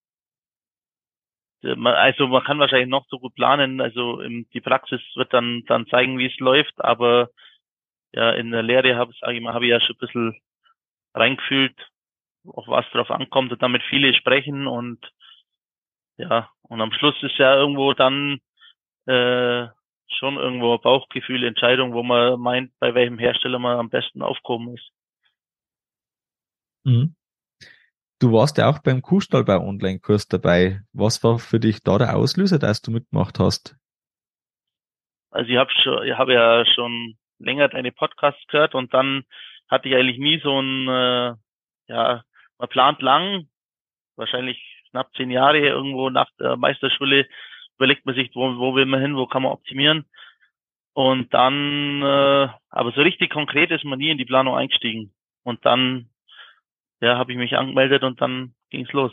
also 1.62 2.26
man 2.26 2.44
kann 2.44 2.58
wahrscheinlich 2.58 2.88
noch 2.88 3.06
so 3.08 3.18
gut 3.18 3.34
planen. 3.34 3.80
Also 3.80 4.20
im, 4.20 4.46
die 4.52 4.60
Praxis 4.60 5.00
wird 5.14 5.32
dann 5.32 5.64
dann 5.66 5.86
zeigen, 5.86 6.18
wie 6.18 6.26
es 6.26 6.38
läuft. 6.38 6.74
Aber 6.84 7.30
ja, 8.12 8.30
in 8.32 8.50
der 8.50 8.62
Lehre 8.62 8.96
habe 8.96 9.12
ich, 9.12 9.22
hab 9.22 9.62
ich 9.62 9.68
ja 9.68 9.80
schon 9.80 9.96
ein 9.96 9.98
bisschen 9.98 10.40
reingefühlt 11.14 11.74
auf 12.46 12.68
was 12.68 12.88
drauf 12.90 13.10
ankommt 13.10 13.52
und 13.52 13.62
damit 13.62 13.82
viele 13.88 14.14
sprechen 14.14 14.66
und 14.66 14.98
ja, 16.16 16.50
und 16.62 16.80
am 16.80 16.92
Schluss 16.92 17.20
ist 17.22 17.38
ja 17.38 17.54
irgendwo 17.56 17.92
dann 17.94 18.38
äh, 19.06 19.66
schon 20.08 20.36
irgendwo 20.36 20.78
Bauchgefühl, 20.78 21.44
Entscheidung, 21.44 21.92
wo 21.92 22.02
man 22.02 22.38
meint, 22.38 22.72
bei 22.78 22.94
welchem 22.94 23.18
Hersteller 23.18 23.58
man 23.58 23.78
am 23.78 23.90
besten 23.90 24.22
aufkommen 24.22 24.74
ist. 24.74 24.90
Mhm. 26.84 27.16
Du 28.20 28.32
warst 28.32 28.58
ja 28.58 28.70
auch 28.70 28.78
beim 28.78 29.02
Kuhstallbau 29.02 29.66
Online-Kurs 29.66 30.28
dabei. 30.28 30.80
Was 30.92 31.22
war 31.24 31.38
für 31.38 31.60
dich 31.60 31.82
da 31.82 31.98
der 31.98 32.16
Auslöser, 32.16 32.58
dass 32.58 32.80
du 32.80 32.90
mitgemacht 32.90 33.38
hast? 33.38 33.76
Also 35.30 35.50
ich 35.50 35.56
habe 35.56 35.70
habe 36.16 36.32
ja 36.32 36.64
schon 36.64 37.16
länger 37.38 37.68
deine 37.68 37.90
Podcasts 37.90 38.46
gehört 38.46 38.74
und 38.74 38.94
dann 38.94 39.24
hatte 39.68 39.88
ich 39.88 39.94
eigentlich 39.96 40.18
nie 40.18 40.40
so 40.40 40.60
ein 40.60 40.88
äh, 40.88 41.34
ja 41.88 42.24
man 42.58 42.68
plant 42.68 43.02
lang, 43.02 43.48
wahrscheinlich 44.16 44.62
knapp 44.90 45.12
zehn 45.16 45.30
Jahre 45.30 45.58
irgendwo 45.58 46.10
nach 46.10 46.30
der 46.38 46.56
Meisterschule, 46.56 47.26
überlegt 47.76 48.06
man 48.06 48.14
sich, 48.14 48.30
wo, 48.34 48.56
wo 48.58 48.74
will 48.74 48.86
man 48.86 49.00
hin, 49.00 49.16
wo 49.16 49.26
kann 49.26 49.42
man 49.42 49.52
optimieren. 49.52 50.06
Und 50.92 51.34
dann, 51.34 52.02
äh, 52.02 52.48
aber 52.70 52.92
so 52.92 53.02
richtig 53.02 53.32
konkret 53.32 53.72
ist 53.72 53.84
man 53.84 53.98
nie 53.98 54.10
in 54.10 54.18
die 54.18 54.24
Planung 54.24 54.54
eingestiegen. 54.54 55.12
Und 55.42 55.66
dann, 55.66 56.10
ja, 57.00 57.18
habe 57.18 57.32
ich 57.32 57.38
mich 57.38 57.56
angemeldet 57.56 58.02
und 58.02 58.20
dann 58.20 58.54
ging's 58.70 58.92
los. 58.92 59.12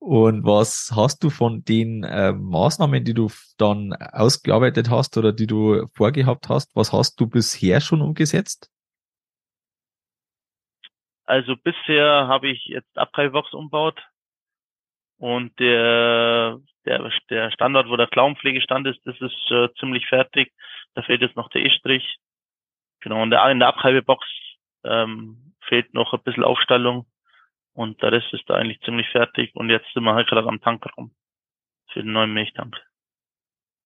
Und 0.00 0.44
was 0.44 0.92
hast 0.96 1.22
du 1.22 1.28
von 1.28 1.62
den 1.62 2.04
äh, 2.04 2.32
Maßnahmen, 2.32 3.04
die 3.04 3.12
du 3.12 3.28
dann 3.58 3.92
ausgearbeitet 3.92 4.88
hast 4.88 5.18
oder 5.18 5.30
die 5.32 5.46
du 5.46 5.86
vorgehabt 5.94 6.48
hast, 6.48 6.74
was 6.74 6.90
hast 6.92 7.20
du 7.20 7.28
bisher 7.28 7.82
schon 7.82 8.00
umgesetzt? 8.00 8.70
Also 11.26 11.54
bisher 11.54 12.26
habe 12.28 12.48
ich 12.48 12.64
jetzt 12.64 12.96
Abtreibebox 12.96 13.52
umbaut 13.52 14.02
und 15.18 15.56
der, 15.60 16.58
der, 16.86 17.10
der 17.28 17.50
Standort, 17.50 17.90
wo 17.90 17.96
der 17.96 18.06
Klauenpflegestand 18.06 18.86
ist, 18.88 19.00
das 19.04 19.20
ist 19.20 19.50
äh, 19.50 19.68
ziemlich 19.78 20.06
fertig. 20.06 20.50
Da 20.94 21.02
fehlt 21.02 21.20
jetzt 21.20 21.36
noch 21.36 21.50
der 21.50 21.62
E-Strich. 21.62 22.16
Genau, 23.00 23.22
und 23.22 23.30
der, 23.30 23.48
in 23.50 23.58
der 23.58 23.68
Abtreibebox 23.68 24.26
ähm, 24.84 25.54
fehlt 25.62 25.94
noch 25.94 26.12
ein 26.12 26.22
bisschen 26.22 26.44
Aufstallung 26.44 27.06
und 27.72 28.02
der 28.02 28.12
Rest 28.12 28.32
ist 28.32 28.48
da 28.48 28.54
eigentlich 28.54 28.80
ziemlich 28.80 29.08
fertig 29.08 29.54
und 29.54 29.70
jetzt 29.70 29.92
sind 29.92 30.04
wir 30.04 30.14
halt 30.14 30.28
gerade 30.28 30.48
am 30.48 30.60
Tankraum 30.60 31.12
für 31.92 32.02
den 32.02 32.12
neuen 32.12 32.32
Milchtank. 32.32 32.76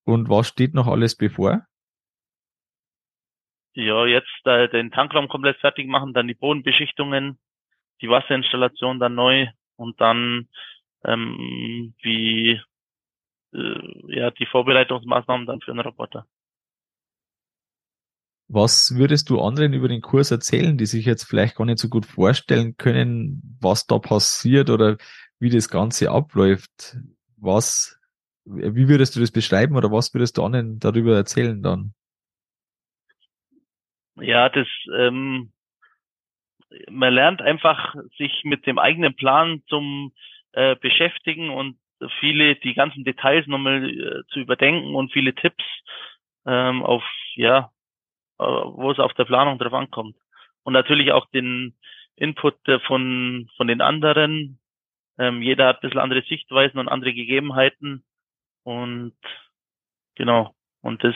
Und 0.05 0.29
was 0.29 0.49
steht 0.49 0.75
noch 0.75 0.87
alles 0.87 1.17
bevor? 1.17 1.67
ja, 3.75 4.07
jetzt 4.07 4.47
äh, 4.47 4.69
den 4.69 4.91
Tankraum 4.91 5.29
komplett 5.29 5.59
fertig 5.59 5.89
machen, 5.89 6.15
dann 6.15 6.29
die 6.29 6.35
Bodenbeschichtungen, 6.35 7.39
die 8.01 8.09
Wasserinstallation 8.09 9.01
dann 9.01 9.15
neu 9.15 9.49
und 9.77 10.01
dann 10.01 10.49
ähm, 11.05 11.95
wie 12.03 12.61
äh, 13.53 14.17
ja 14.17 14.31
die 14.31 14.47
Vorbereitungsmaßnahmen 14.47 15.47
dann 15.47 15.61
für 15.61 15.73
den 15.73 15.81
Roboter. 15.81 16.27
Was 18.49 18.95
würdest 18.97 19.31
du 19.31 19.41
anderen 19.41 19.73
über 19.73 19.89
den 19.89 20.03
Kurs 20.03 20.31
erzählen, 20.31 20.77
die 20.77 20.87
sich 20.87 21.07
jetzt 21.07 21.25
vielleicht 21.25 21.57
gar 21.57 21.65
nicht 21.65 21.79
so 21.79 21.89
gut 21.89 22.05
vorstellen 22.05 22.77
können, 22.77 23.59
was 23.61 23.87
da 23.87 23.99
passiert 23.99 24.69
oder 24.69 24.99
wie 25.39 25.51
das 25.51 25.69
Ganze 25.69 26.11
abläuft? 26.11 26.97
Was, 27.37 27.99
wie 28.45 28.89
würdest 28.89 29.17
du 29.17 29.21
das 29.21 29.31
beschreiben 29.31 29.77
oder 29.77 29.91
was 29.91 30.13
würdest 30.13 30.37
du 30.37 30.45
anderen 30.45 30.79
darüber 30.79 31.17
erzählen 31.17 31.63
dann? 31.63 31.95
Ja, 34.17 34.49
das 34.49 34.69
ähm, 34.95 35.53
man 36.91 37.15
lernt 37.15 37.43
einfach 37.43 37.95
sich 38.17 38.43
mit 38.45 38.67
dem 38.67 38.79
eigenen 38.79 39.15
Plan 39.15 39.63
zum 39.69 40.13
äh, 40.53 40.77
beschäftigen 40.77 41.51
und 41.51 41.79
viele 42.21 42.57
die 42.57 42.75
ganzen 42.75 43.05
Details 43.05 43.47
nochmal 43.47 43.91
äh, 43.91 44.23
zu 44.29 44.41
überdenken 44.41 44.95
und 44.95 45.13
viele 45.13 45.35
Tipps 45.35 45.65
ähm, 46.47 46.83
auf 46.83 47.03
ja 47.35 47.59
äh, 47.59 47.74
wo 48.77 48.91
es 48.91 48.99
auf 48.99 49.15
der 49.15 49.25
Planung 49.25 49.59
drauf 49.59 49.73
ankommt 49.73 50.17
und 50.63 50.73
natürlich 50.73 51.13
auch 51.13 51.27
den 51.31 51.75
Input 52.17 52.57
von 52.87 53.49
von 53.57 53.67
den 53.67 53.81
anderen 53.81 54.61
ähm, 55.19 55.43
jeder 55.43 55.69
hat 55.69 55.77
ein 55.77 55.81
bisschen 55.83 56.01
andere 56.01 56.23
Sichtweisen 56.23 56.79
und 56.79 56.89
andere 56.89 57.15
Gegebenheiten 57.15 58.05
und 58.63 59.17
genau 60.15 60.55
und 60.81 61.03
das 61.05 61.15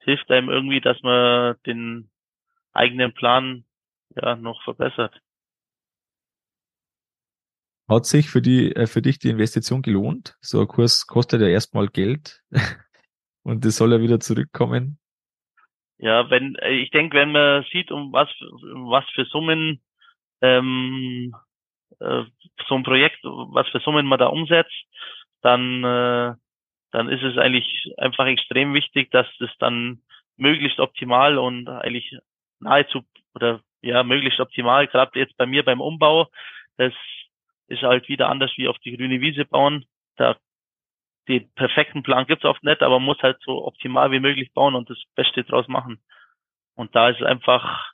hilft 0.00 0.30
einem 0.30 0.50
irgendwie 0.50 0.80
dass 0.80 1.00
man 1.02 1.56
den 1.66 2.10
eigenen 2.72 3.12
Plan 3.12 3.64
ja 4.16 4.36
noch 4.36 4.62
verbessert. 4.64 5.14
Hat 7.88 8.06
sich 8.06 8.30
für 8.30 8.40
die 8.40 8.74
äh, 8.74 8.86
für 8.86 9.02
dich 9.02 9.18
die 9.18 9.28
Investition 9.28 9.82
gelohnt? 9.82 10.36
So 10.40 10.60
ein 10.60 10.68
Kurs 10.68 11.06
kostet 11.06 11.42
ja 11.42 11.48
erstmal 11.48 11.88
Geld 11.88 12.42
und 13.42 13.64
das 13.64 13.76
soll 13.76 13.92
ja 13.92 14.00
wieder 14.00 14.20
zurückkommen. 14.20 14.98
Ja, 16.02 16.28
wenn 16.30 16.56
äh, 16.56 16.72
ich 16.72 16.90
denke, 16.90 17.16
wenn 17.16 17.30
man 17.32 17.64
sieht, 17.72 17.92
um 17.92 18.12
was 18.12 18.28
um 18.40 18.90
was 18.90 19.08
für 19.10 19.24
Summen 19.26 19.80
ähm, 20.42 21.34
äh, 22.00 22.24
so 22.68 22.74
ein 22.74 22.82
Projekt, 22.82 23.20
was 23.22 23.68
für 23.68 23.78
Summen 23.80 24.06
man 24.06 24.18
da 24.18 24.26
umsetzt, 24.26 24.74
dann 25.42 25.84
äh, 25.84 26.34
dann 26.90 27.08
ist 27.08 27.22
es 27.22 27.38
eigentlich 27.38 27.94
einfach 27.98 28.26
extrem 28.26 28.74
wichtig, 28.74 29.12
dass 29.12 29.28
das 29.38 29.50
dann 29.60 30.02
möglichst 30.36 30.80
optimal 30.80 31.38
und 31.38 31.68
eigentlich 31.68 32.18
nahezu 32.58 33.02
oder 33.36 33.60
ja, 33.80 34.02
möglichst 34.02 34.40
optimal. 34.40 34.88
Gerade 34.88 35.18
jetzt 35.20 35.36
bei 35.36 35.46
mir 35.46 35.64
beim 35.64 35.80
Umbau, 35.80 36.28
das 36.78 36.92
ist 37.68 37.82
halt 37.82 38.08
wieder 38.08 38.28
anders 38.28 38.50
wie 38.56 38.66
auf 38.66 38.78
die 38.80 38.96
grüne 38.96 39.20
Wiese 39.20 39.44
bauen. 39.44 39.86
Da 40.16 40.36
den 41.28 41.50
perfekten 41.54 42.02
Plan 42.02 42.26
gibt's 42.26 42.44
oft 42.44 42.62
nicht, 42.64 42.82
aber 42.82 42.98
man 42.98 43.06
muss 43.06 43.22
halt 43.22 43.38
so 43.42 43.64
optimal 43.64 44.10
wie 44.10 44.20
möglich 44.20 44.52
bauen 44.52 44.74
und 44.74 44.90
das 44.90 44.98
Beste 45.14 45.44
draus 45.44 45.68
machen. 45.68 46.00
Und 46.74 46.94
da 46.96 47.10
ist 47.10 47.22
einfach, 47.22 47.92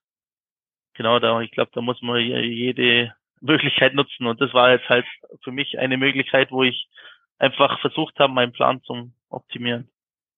genau 0.95 1.19
da, 1.19 1.41
ich 1.41 1.51
glaube, 1.51 1.71
da 1.75 1.81
muss 1.81 2.01
man 2.01 2.21
jede 2.21 3.15
Möglichkeit 3.41 3.95
nutzen. 3.95 4.27
Und 4.27 4.41
das 4.41 4.55
war 4.55 4.71
jetzt 4.71 4.89
halt 4.89 5.07
für 5.43 5.53
mich 5.53 5.79
eine 5.79 5.97
Möglichkeit, 5.97 6.51
wo 6.51 6.63
ich 6.63 6.89
einfach 7.39 7.81
versucht 7.81 8.19
habe, 8.19 8.33
meinen 8.33 8.53
Plan 8.53 8.83
zu 8.83 9.13
optimieren. 9.29 9.89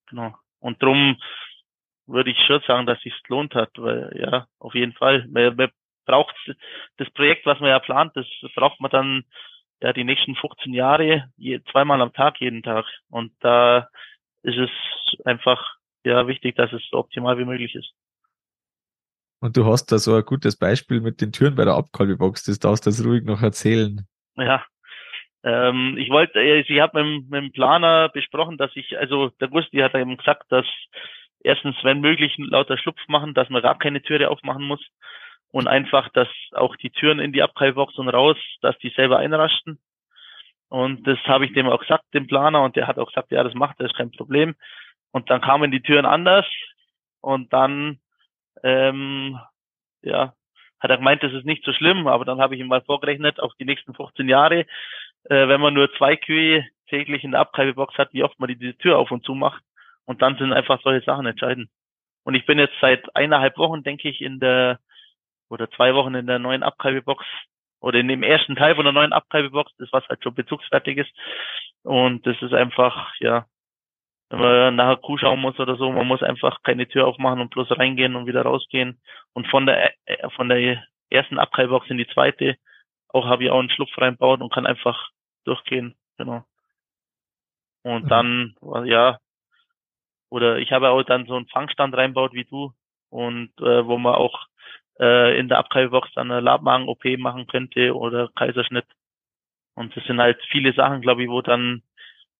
Genau. 0.08 0.34
Und 0.58 0.82
drum 0.82 1.16
würde 2.06 2.30
ich 2.30 2.38
schon 2.44 2.60
sagen, 2.66 2.86
dass 2.86 3.00
sich 3.00 3.14
lohnt 3.28 3.54
hat, 3.54 3.70
weil 3.76 4.12
ja, 4.18 4.46
auf 4.58 4.74
jeden 4.74 4.92
Fall. 4.92 5.26
Man, 5.28 5.54
man 5.56 5.70
braucht 6.06 6.34
das 6.96 7.08
Projekt, 7.10 7.46
was 7.46 7.60
man 7.60 7.70
ja 7.70 7.78
plant, 7.78 8.16
das 8.16 8.26
braucht 8.54 8.80
man 8.80 8.90
dann 8.90 9.24
ja 9.80 9.92
die 9.92 10.04
nächsten 10.04 10.34
15 10.34 10.74
Jahre, 10.74 11.30
je, 11.36 11.60
zweimal 11.70 12.00
am 12.00 12.12
Tag, 12.12 12.40
jeden 12.40 12.62
Tag. 12.62 12.84
Und 13.08 13.32
da 13.40 13.88
ist 14.42 14.58
es 14.58 14.70
einfach 15.24 15.76
ja 16.04 16.26
wichtig, 16.26 16.56
dass 16.56 16.72
es 16.72 16.82
so 16.90 16.98
optimal 16.98 17.38
wie 17.38 17.44
möglich 17.44 17.74
ist. 17.74 17.92
Und 19.40 19.56
du 19.56 19.64
hast 19.64 19.86
da 19.86 19.98
so 19.98 20.14
ein 20.14 20.24
gutes 20.24 20.56
Beispiel 20.56 21.00
mit 21.00 21.20
den 21.20 21.32
Türen 21.32 21.54
bei 21.54 21.64
der 21.64 21.74
Abkalbebox, 21.74 22.44
das 22.44 22.58
darfst 22.58 22.84
du 22.84 22.90
das 22.90 23.04
ruhig 23.04 23.24
noch 23.24 23.40
erzählen. 23.40 24.06
Ja, 24.36 24.64
ähm, 25.42 25.96
ich 25.98 26.10
wollte, 26.10 26.38
äh, 26.38 26.60
ich 26.60 26.80
habe 26.80 27.02
mit, 27.02 27.30
mit 27.30 27.42
dem 27.42 27.52
Planer 27.52 28.10
besprochen, 28.10 28.58
dass 28.58 28.70
ich, 28.74 28.98
also 28.98 29.30
der 29.40 29.48
Gusti 29.48 29.78
hat 29.78 29.94
eben 29.94 30.16
gesagt, 30.16 30.52
dass 30.52 30.66
erstens, 31.42 31.76
wenn 31.82 32.00
möglich, 32.00 32.34
lauter 32.36 32.76
Schlupf 32.76 33.00
machen, 33.08 33.32
dass 33.32 33.48
man 33.48 33.62
gar 33.62 33.78
keine 33.78 34.02
Türe 34.02 34.28
aufmachen 34.28 34.64
muss 34.64 34.84
und 35.52 35.68
einfach, 35.68 36.08
dass 36.10 36.28
auch 36.52 36.76
die 36.76 36.90
Türen 36.90 37.18
in 37.18 37.32
die 37.32 37.42
Abkeilbox 37.42 37.98
und 37.98 38.08
raus, 38.08 38.36
dass 38.62 38.78
die 38.78 38.90
selber 38.90 39.18
einrasten. 39.18 39.78
Und 40.68 41.06
das 41.06 41.18
habe 41.24 41.44
ich 41.46 41.52
dem 41.52 41.68
auch 41.68 41.80
gesagt, 41.80 42.04
dem 42.14 42.28
Planer, 42.28 42.62
und 42.62 42.76
der 42.76 42.86
hat 42.86 42.98
auch 42.98 43.08
gesagt, 43.08 43.32
ja, 43.32 43.42
das 43.42 43.54
macht, 43.54 43.80
das 43.80 43.90
ist 43.90 43.96
kein 43.96 44.12
Problem. 44.12 44.54
Und 45.10 45.28
dann 45.28 45.40
kamen 45.40 45.72
die 45.72 45.82
Türen 45.82 46.06
anders 46.06 46.46
und 47.20 47.52
dann, 47.52 47.98
ähm, 48.62 49.38
ja, 50.02 50.34
hat 50.78 50.90
er 50.90 50.98
gemeint, 50.98 51.22
das 51.22 51.32
ist 51.32 51.44
nicht 51.44 51.64
so 51.64 51.72
schlimm, 51.72 52.06
aber 52.06 52.24
dann 52.24 52.40
habe 52.40 52.54
ich 52.54 52.60
ihm 52.60 52.68
mal 52.68 52.82
vorgerechnet, 52.82 53.40
auf 53.40 53.52
die 53.58 53.64
nächsten 53.64 53.94
15 53.94 54.28
Jahre, 54.28 54.60
äh, 55.24 55.48
wenn 55.48 55.60
man 55.60 55.74
nur 55.74 55.92
zwei 55.94 56.16
Kühe 56.16 56.64
täglich 56.88 57.24
in 57.24 57.32
der 57.32 57.40
Abkeibebox 57.40 57.98
hat, 57.98 58.12
wie 58.12 58.22
oft 58.22 58.38
man 58.38 58.48
die, 58.48 58.56
die 58.56 58.74
Tür 58.74 58.98
auf 58.98 59.10
und 59.10 59.24
zu 59.24 59.34
macht, 59.34 59.62
und 60.06 60.22
dann 60.22 60.36
sind 60.38 60.52
einfach 60.52 60.80
solche 60.82 61.04
Sachen 61.04 61.26
entscheidend. 61.26 61.68
Und 62.24 62.34
ich 62.34 62.46
bin 62.46 62.58
jetzt 62.58 62.74
seit 62.80 63.14
eineinhalb 63.14 63.58
Wochen, 63.58 63.82
denke 63.82 64.08
ich, 64.08 64.20
in 64.20 64.40
der, 64.40 64.78
oder 65.50 65.70
zwei 65.70 65.94
Wochen 65.94 66.14
in 66.14 66.26
der 66.26 66.38
neuen 66.38 66.62
Abtreibebox 66.62 67.24
oder 67.80 67.98
in 67.98 68.08
dem 68.08 68.22
ersten 68.22 68.56
Teil 68.56 68.74
von 68.76 68.84
der 68.84 68.92
neuen 68.92 69.12
Abtreibebox, 69.12 69.72
das 69.78 69.92
was 69.92 70.06
halt 70.08 70.22
schon 70.22 70.34
bezugsfertig 70.34 70.98
ist. 70.98 71.10
Und 71.82 72.26
das 72.26 72.40
ist 72.40 72.52
einfach, 72.52 73.14
ja, 73.20 73.46
wenn 74.30 74.40
man 74.40 74.76
nachher 74.76 74.96
Kuh 74.98 75.18
schauen 75.18 75.40
muss 75.40 75.58
oder 75.58 75.76
so, 75.76 75.90
man 75.90 76.06
muss 76.06 76.22
einfach 76.22 76.62
keine 76.62 76.86
Tür 76.86 77.06
aufmachen 77.06 77.40
und 77.40 77.50
bloß 77.50 77.72
reingehen 77.72 78.14
und 78.14 78.26
wieder 78.26 78.42
rausgehen. 78.42 79.00
Und 79.32 79.48
von 79.48 79.66
der, 79.66 79.92
äh, 80.06 80.30
von 80.30 80.48
der 80.48 80.84
ersten 81.10 81.38
Abtreibebox 81.38 81.90
in 81.90 81.98
die 81.98 82.06
zweite, 82.06 82.56
auch 83.08 83.26
habe 83.26 83.44
ich 83.44 83.50
auch 83.50 83.58
einen 83.58 83.70
Schlupf 83.70 83.90
reinbaut 83.98 84.40
und 84.40 84.52
kann 84.52 84.66
einfach 84.66 85.10
durchgehen, 85.44 85.96
genau. 86.16 86.44
Und 87.82 88.04
mhm. 88.04 88.08
dann, 88.08 88.56
ja, 88.84 89.18
oder 90.28 90.58
ich 90.58 90.70
habe 90.70 90.90
auch 90.90 91.02
dann 91.02 91.26
so 91.26 91.34
einen 91.34 91.48
Fangstand 91.48 91.96
reinbaut 91.96 92.32
wie 92.32 92.44
du 92.44 92.72
und 93.08 93.50
äh, 93.58 93.84
wo 93.84 93.98
man 93.98 94.14
auch 94.14 94.46
äh, 95.00 95.38
in 95.38 95.48
der 95.48 95.58
Abtreibebox 95.58 96.12
dann 96.14 96.30
eine 96.30 96.40
Labmagen-OP 96.40 97.04
machen 97.18 97.46
könnte 97.46 97.96
oder 97.96 98.28
Kaiserschnitt. 98.36 98.86
Und 99.74 99.96
das 99.96 100.04
sind 100.04 100.20
halt 100.20 100.38
viele 100.50 100.72
Sachen, 100.74 101.00
glaube 101.00 101.22
ich, 101.22 101.28
wo 101.28 101.42
dann 101.42 101.82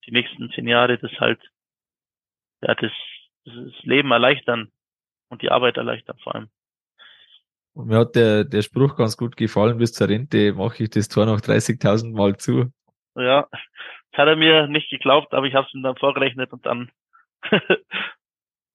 die 0.07 0.13
nächsten 0.13 0.51
zehn 0.51 0.69
Jahre 0.69 0.99
das 0.99 1.13
halt, 1.19 1.41
ja, 2.63 2.75
das, 2.75 2.93
das 3.45 3.83
Leben 3.83 4.11
erleichtern 4.11 4.71
und 5.29 5.43
die 5.43 5.51
Arbeit 5.51 5.77
erleichtern 5.77 6.19
vor 6.23 6.35
allem. 6.35 6.49
Und 7.73 7.87
mir 7.87 7.99
hat 7.99 8.17
der, 8.17 8.45
der 8.45 8.63
Spruch 8.63 8.97
ganz 8.97 9.17
gut 9.17 9.37
gefallen, 9.37 9.79
bis 9.79 9.93
zur 9.93 10.09
Rente 10.09 10.53
mache 10.53 10.83
ich 10.85 10.91
das 10.91 11.09
Tor 11.09 11.27
noch 11.27 11.41
30.000 11.41 12.15
Mal 12.15 12.37
zu. 12.37 12.73
Ja, 13.15 13.49
das 13.51 14.19
hat 14.19 14.29
er 14.29 14.37
mir 14.37 14.67
nicht 14.67 14.91
geglaubt, 14.91 15.33
aber 15.33 15.47
ich 15.47 15.55
habe 15.55 15.67
es 15.67 15.75
ihm 15.75 15.83
dann 15.83 15.97
vorgerechnet 15.97 16.53
und 16.53 16.67
dann 16.67 16.91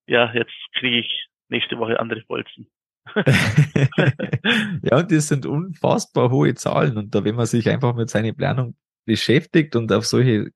ja, 0.08 0.34
jetzt 0.34 0.54
kriege 0.74 1.00
ich 1.00 1.28
nächste 1.50 1.78
Woche 1.78 2.00
andere 2.00 2.22
Bolzen. 2.22 2.68
ja, 4.84 4.98
und 4.98 5.12
das 5.12 5.28
sind 5.28 5.46
unfassbar 5.46 6.32
hohe 6.32 6.56
Zahlen. 6.56 6.98
Und 6.98 7.16
da, 7.16 7.24
wenn 7.24 7.36
man 7.36 7.46
sich 7.46 7.70
einfach 7.70 7.96
mit 7.96 8.10
seiner 8.10 8.34
Planung 8.34 8.76
beschäftigt 9.06 9.76
und 9.76 9.92
auf 9.92 10.06
solche 10.06 10.50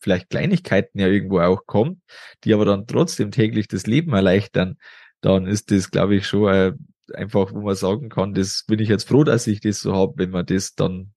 vielleicht 0.00 0.28
Kleinigkeiten 0.28 0.98
ja 0.98 1.08
irgendwo 1.08 1.40
auch 1.40 1.64
kommt, 1.66 2.00
die 2.44 2.52
aber 2.52 2.66
dann 2.66 2.86
trotzdem 2.86 3.30
täglich 3.30 3.68
das 3.68 3.86
Leben 3.86 4.12
erleichtern, 4.12 4.76
dann 5.22 5.46
ist 5.46 5.70
das, 5.70 5.90
glaube 5.90 6.16
ich, 6.16 6.26
schon 6.26 6.52
äh, 6.52 6.72
einfach, 7.14 7.52
wo 7.52 7.62
man 7.62 7.74
sagen 7.74 8.10
kann, 8.10 8.34
das 8.34 8.64
bin 8.66 8.78
ich 8.80 8.88
jetzt 8.88 9.08
froh, 9.08 9.24
dass 9.24 9.46
ich 9.46 9.60
das 9.60 9.80
so 9.80 9.94
habe, 9.94 10.12
wenn 10.16 10.30
man 10.30 10.44
das 10.44 10.74
dann 10.74 11.14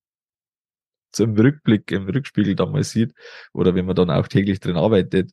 zum 1.11 1.35
Rückblick, 1.35 1.91
im 1.91 2.07
Rückspiegel 2.07 2.55
dann 2.55 2.71
mal 2.71 2.83
sieht 2.83 3.13
oder 3.53 3.75
wenn 3.75 3.85
man 3.85 3.95
dann 3.95 4.09
auch 4.09 4.27
täglich 4.27 4.59
drin 4.59 4.77
arbeitet. 4.77 5.31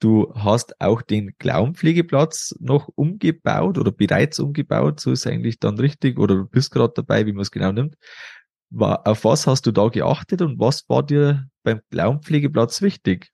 Du 0.00 0.32
hast 0.34 0.80
auch 0.80 1.02
den 1.02 1.36
Klauenpflegeplatz 1.38 2.56
noch 2.58 2.88
umgebaut 2.94 3.76
oder 3.76 3.92
bereits 3.92 4.40
umgebaut, 4.40 4.98
so 4.98 5.12
ist 5.12 5.26
eigentlich 5.26 5.58
dann 5.58 5.78
richtig, 5.78 6.18
oder 6.18 6.36
du 6.36 6.48
bist 6.48 6.72
gerade 6.72 6.94
dabei, 6.96 7.26
wie 7.26 7.32
man 7.32 7.42
es 7.42 7.50
genau 7.50 7.70
nimmt. 7.70 7.96
Auf 8.78 9.24
was 9.24 9.46
hast 9.46 9.66
du 9.66 9.72
da 9.72 9.88
geachtet 9.88 10.40
und 10.40 10.58
was 10.58 10.88
war 10.88 11.02
dir 11.02 11.44
beim 11.64 11.80
Klauenpflegeplatz 11.90 12.80
wichtig? 12.80 13.30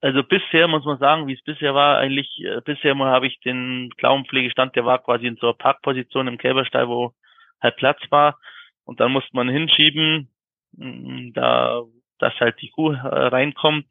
Also 0.00 0.22
bisher 0.24 0.68
muss 0.68 0.84
man 0.84 0.98
sagen, 0.98 1.26
wie 1.26 1.34
es 1.34 1.42
bisher 1.42 1.74
war, 1.74 1.98
eigentlich 1.98 2.28
äh, 2.44 2.60
bisher 2.64 2.94
mal 2.94 3.12
habe 3.12 3.28
ich 3.28 3.38
den 3.40 3.90
Klauenpflegestand, 3.98 4.74
der 4.74 4.84
war 4.84 5.00
quasi 5.00 5.26
in 5.26 5.36
so 5.36 5.46
einer 5.46 5.54
Parkposition 5.54 6.26
im 6.26 6.38
Kälberstall, 6.38 6.88
wo 6.88 7.14
halt 7.60 7.76
Platz 7.76 8.00
war 8.10 8.36
und 8.84 8.98
dann 8.98 9.12
musste 9.12 9.30
man 9.32 9.48
hinschieben, 9.48 10.28
mm, 10.72 11.32
da 11.34 11.82
dass 12.18 12.34
halt 12.40 12.60
die 12.60 12.70
Kuh 12.70 12.92
äh, 12.92 12.96
reinkommt 12.98 13.86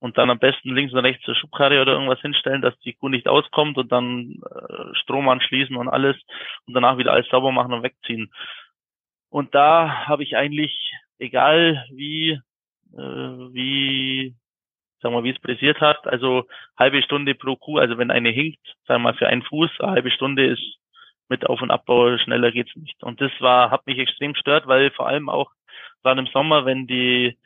und 0.00 0.16
dann 0.16 0.30
am 0.30 0.38
besten 0.38 0.74
links 0.74 0.92
und 0.92 1.00
rechts 1.00 1.24
zur 1.24 1.34
Schubkarre 1.34 1.80
oder 1.80 1.92
irgendwas 1.92 2.20
hinstellen, 2.20 2.62
dass 2.62 2.78
die 2.80 2.92
Kuh 2.92 3.08
nicht 3.08 3.28
auskommt 3.28 3.78
und 3.78 3.90
dann 3.90 4.40
äh, 4.50 4.94
Strom 4.94 5.28
anschließen 5.28 5.76
und 5.76 5.88
alles 5.88 6.16
und 6.66 6.74
danach 6.74 6.98
wieder 6.98 7.12
alles 7.12 7.28
sauber 7.28 7.52
machen 7.52 7.72
und 7.72 7.82
wegziehen. 7.82 8.32
Und 9.30 9.54
da 9.54 10.06
habe 10.06 10.22
ich 10.22 10.36
eigentlich, 10.36 10.92
egal 11.18 11.84
wie, 11.92 12.40
äh, 12.94 12.98
wie, 12.98 14.34
sagen 15.02 15.14
wir, 15.14 15.24
wie 15.24 15.30
es 15.30 15.40
pressiert 15.40 15.80
hat, 15.80 16.06
also 16.06 16.46
halbe 16.78 17.02
Stunde 17.02 17.34
pro 17.34 17.56
Kuh, 17.56 17.78
also 17.78 17.98
wenn 17.98 18.10
eine 18.10 18.30
hinkt, 18.30 18.60
sagen 18.86 19.02
wir 19.02 19.10
mal 19.10 19.18
für 19.18 19.28
einen 19.28 19.42
Fuß, 19.42 19.70
eine 19.80 19.92
halbe 19.92 20.10
Stunde 20.10 20.46
ist 20.46 20.78
mit 21.28 21.46
Auf- 21.46 21.60
und 21.60 21.70
Abbau, 21.70 22.16
schneller 22.18 22.52
geht's 22.52 22.74
nicht. 22.74 23.02
Und 23.02 23.20
das 23.20 23.32
war, 23.40 23.70
hat 23.70 23.86
mich 23.86 23.98
extrem 23.98 24.32
gestört, 24.32 24.66
weil 24.66 24.90
vor 24.92 25.08
allem 25.08 25.28
auch 25.28 25.50
gerade 26.02 26.20
im 26.20 26.26
Sommer, 26.28 26.64
wenn 26.64 26.86
die 26.86 27.36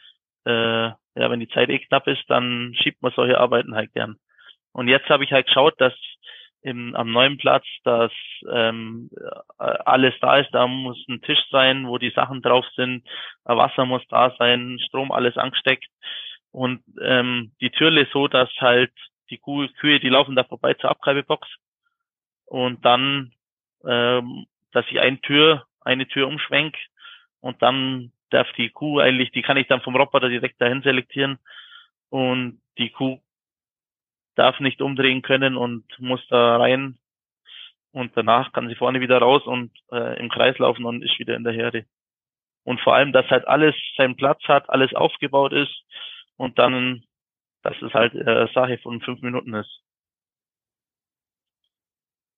äh, 0.45 0.91
ja, 1.15 1.31
wenn 1.31 1.41
die 1.41 1.49
Zeit 1.49 1.69
eh 1.69 1.79
knapp 1.79 2.07
ist, 2.07 2.25
dann 2.29 2.75
schiebt 2.75 3.03
man 3.03 3.13
solche 3.15 3.39
Arbeiten 3.39 3.75
halt 3.75 3.93
gern. 3.93 4.17
Und 4.73 4.89
jetzt 4.89 5.09
habe 5.09 5.25
ich 5.25 5.33
halt 5.33 5.47
geschaut, 5.47 5.81
dass 5.81 5.93
im, 6.63 6.95
am 6.95 7.11
neuen 7.13 7.39
Platz, 7.39 7.67
dass 7.85 8.13
ähm, 8.51 9.11
alles 9.59 10.15
da 10.21 10.39
ist. 10.39 10.51
Da 10.53 10.67
muss 10.67 10.97
ein 11.09 11.21
Tisch 11.21 11.43
sein, 11.51 11.89
wo 11.89 11.99
die 11.99 12.11
Sachen 12.11 12.41
drauf 12.41 12.65
sind, 12.77 13.07
Wasser 13.45 13.85
muss 13.85 14.07
da 14.09 14.35
sein, 14.39 14.79
Strom 14.87 15.11
alles 15.11 15.37
angesteckt 15.37 15.89
und 16.53 16.83
ähm, 17.01 17.53
die 17.61 17.71
Türle 17.71 18.07
so, 18.13 18.29
dass 18.29 18.51
halt 18.59 18.93
die 19.31 19.39
Kuh, 19.39 19.67
Kühe, 19.81 19.99
die 19.99 20.11
laufen 20.11 20.37
da 20.37 20.45
vorbei 20.45 20.75
zur 20.75 20.91
Abreibebox 20.91 21.49
und 22.45 22.85
dann, 22.85 23.33
ähm, 23.85 24.47
dass 24.73 24.85
ich 24.91 25.01
eine 25.01 25.21
Tür, 25.21 25.65
eine 25.81 26.07
Tür 26.07 26.29
umschwenk 26.29 26.77
und 27.41 27.61
dann 27.63 28.13
darf 28.33 28.51
die 28.57 28.71
Kuh 28.71 29.01
eigentlich, 29.01 29.31
die 29.33 29.43
kann 29.43 29.57
ich 29.57 29.69
dann 29.69 29.81
vom 29.81 29.97
Roboter 29.97 30.29
direkt 30.29 30.61
dahin 30.61 30.83
selektieren 30.83 31.39
und 32.09 32.61
die 32.79 32.91
Kuh 32.91 33.21
darf 34.35 34.61
nicht 34.61 34.81
umdrehen 34.81 35.23
können 35.23 35.57
und 35.57 35.85
muss 35.99 36.27
da 36.29 36.57
rein 36.57 36.99
und 37.93 38.17
danach 38.17 38.53
kann 38.53 38.69
sie 38.69 38.75
vorne 38.75 39.01
wieder 39.01 39.19
raus 39.19 39.43
und 39.45 39.71
äh, 39.91 40.19
im 40.19 40.31
Kreis 40.31 40.59
laufen 40.59 40.85
und 40.85 41.03
ist 41.03 41.19
wieder 41.19 41.37
in 41.37 41.45
der 41.45 41.53
Herde. 41.53 41.85
Und 42.65 42.81
vor 42.81 42.95
allem, 42.95 43.13
dass 43.13 43.29
halt 43.29 43.47
alles 43.47 43.75
seinen 43.97 44.17
Platz 44.17 44.43
hat, 44.45 44.71
alles 44.71 44.95
aufgebaut 44.95 45.53
ist 45.53 45.75
und 46.37 46.59
dann, 46.59 47.03
dass 47.63 47.81
es 47.83 47.93
halt 47.93 48.15
äh, 48.15 48.49
Sache 48.55 48.79
von 48.79 49.01
fünf 49.01 49.21
Minuten 49.21 49.55
ist. 49.55 49.81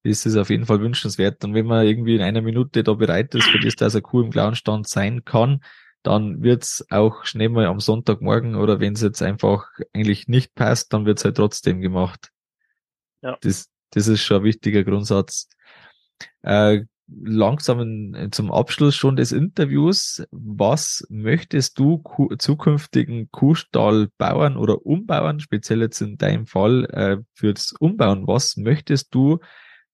Ist 0.03 0.25
es 0.25 0.37
auf 0.37 0.49
jeden 0.49 0.65
Fall 0.65 0.81
wünschenswert. 0.81 1.43
Und 1.43 1.55
wenn 1.55 1.65
man 1.65 1.85
irgendwie 1.85 2.15
in 2.15 2.21
einer 2.21 2.41
Minute 2.41 2.83
da 2.83 2.93
bereit 2.93 3.33
ist, 3.33 3.49
für 3.49 3.59
das, 3.59 3.75
dass 3.75 3.95
er 3.95 4.01
Kuh 4.01 4.21
im 4.21 4.29
Klauenstand 4.29 4.87
sein 4.87 5.25
kann, 5.25 5.63
dann 6.05 6.43
wird's 6.43 6.85
auch 6.89 7.25
schnell 7.25 7.49
mal 7.49 7.65
am 7.65 7.79
Sonntagmorgen 7.79 8.55
oder 8.55 8.79
wenn 8.79 8.93
es 8.93 9.01
jetzt 9.01 9.21
einfach 9.21 9.67
eigentlich 9.93 10.27
nicht 10.27 10.53
passt, 10.55 10.93
dann 10.93 11.05
wird's 11.05 11.25
halt 11.25 11.37
trotzdem 11.37 11.81
gemacht. 11.81 12.31
Ja. 13.21 13.37
Das, 13.41 13.69
das 13.91 14.07
ist 14.07 14.21
schon 14.21 14.37
ein 14.37 14.43
wichtiger 14.43 14.83
Grundsatz. 14.83 15.49
Äh, 16.43 16.83
langsam 17.07 18.29
zum 18.31 18.51
Abschluss 18.51 18.95
schon 18.95 19.15
des 19.15 19.31
Interviews. 19.31 20.23
Was 20.31 21.05
möchtest 21.09 21.77
du 21.79 21.99
Kuh, 21.99 22.35
zukünftigen 22.35 23.29
Kuhstallbauern 23.31 24.57
oder 24.57 24.85
Umbauern, 24.85 25.39
speziell 25.39 25.81
jetzt 25.81 26.01
in 26.01 26.17
deinem 26.17 26.45
Fall 26.45 26.85
äh, 26.85 27.17
fürs 27.33 27.73
Umbauen, 27.79 28.27
was 28.27 28.57
möchtest 28.57 29.13
du 29.13 29.39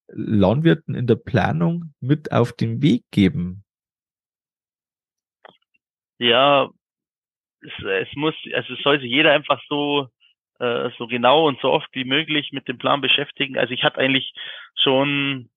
Landwirten 0.07 0.93
in 0.95 1.07
der 1.07 1.15
Planung 1.15 1.93
mit 1.99 2.31
auf 2.31 2.53
den 2.53 2.81
Weg 2.81 3.05
geben? 3.11 3.63
Ja, 6.21 6.69
es, 7.61 7.73
es 7.83 8.15
muss, 8.15 8.35
also 8.53 8.73
es 8.75 8.79
soll 8.83 8.99
sich 9.01 9.11
jeder 9.11 9.33
einfach 9.33 9.59
so 9.67 10.07
äh, 10.59 10.91
so 10.99 11.07
genau 11.07 11.47
und 11.47 11.59
so 11.61 11.71
oft 11.71 11.89
wie 11.93 12.03
möglich 12.05 12.51
mit 12.51 12.67
dem 12.67 12.77
Plan 12.77 13.01
beschäftigen. 13.01 13.57
Also 13.57 13.73
ich 13.73 13.83
hatte 13.83 13.97
eigentlich 13.97 14.31
schon, 14.75 15.49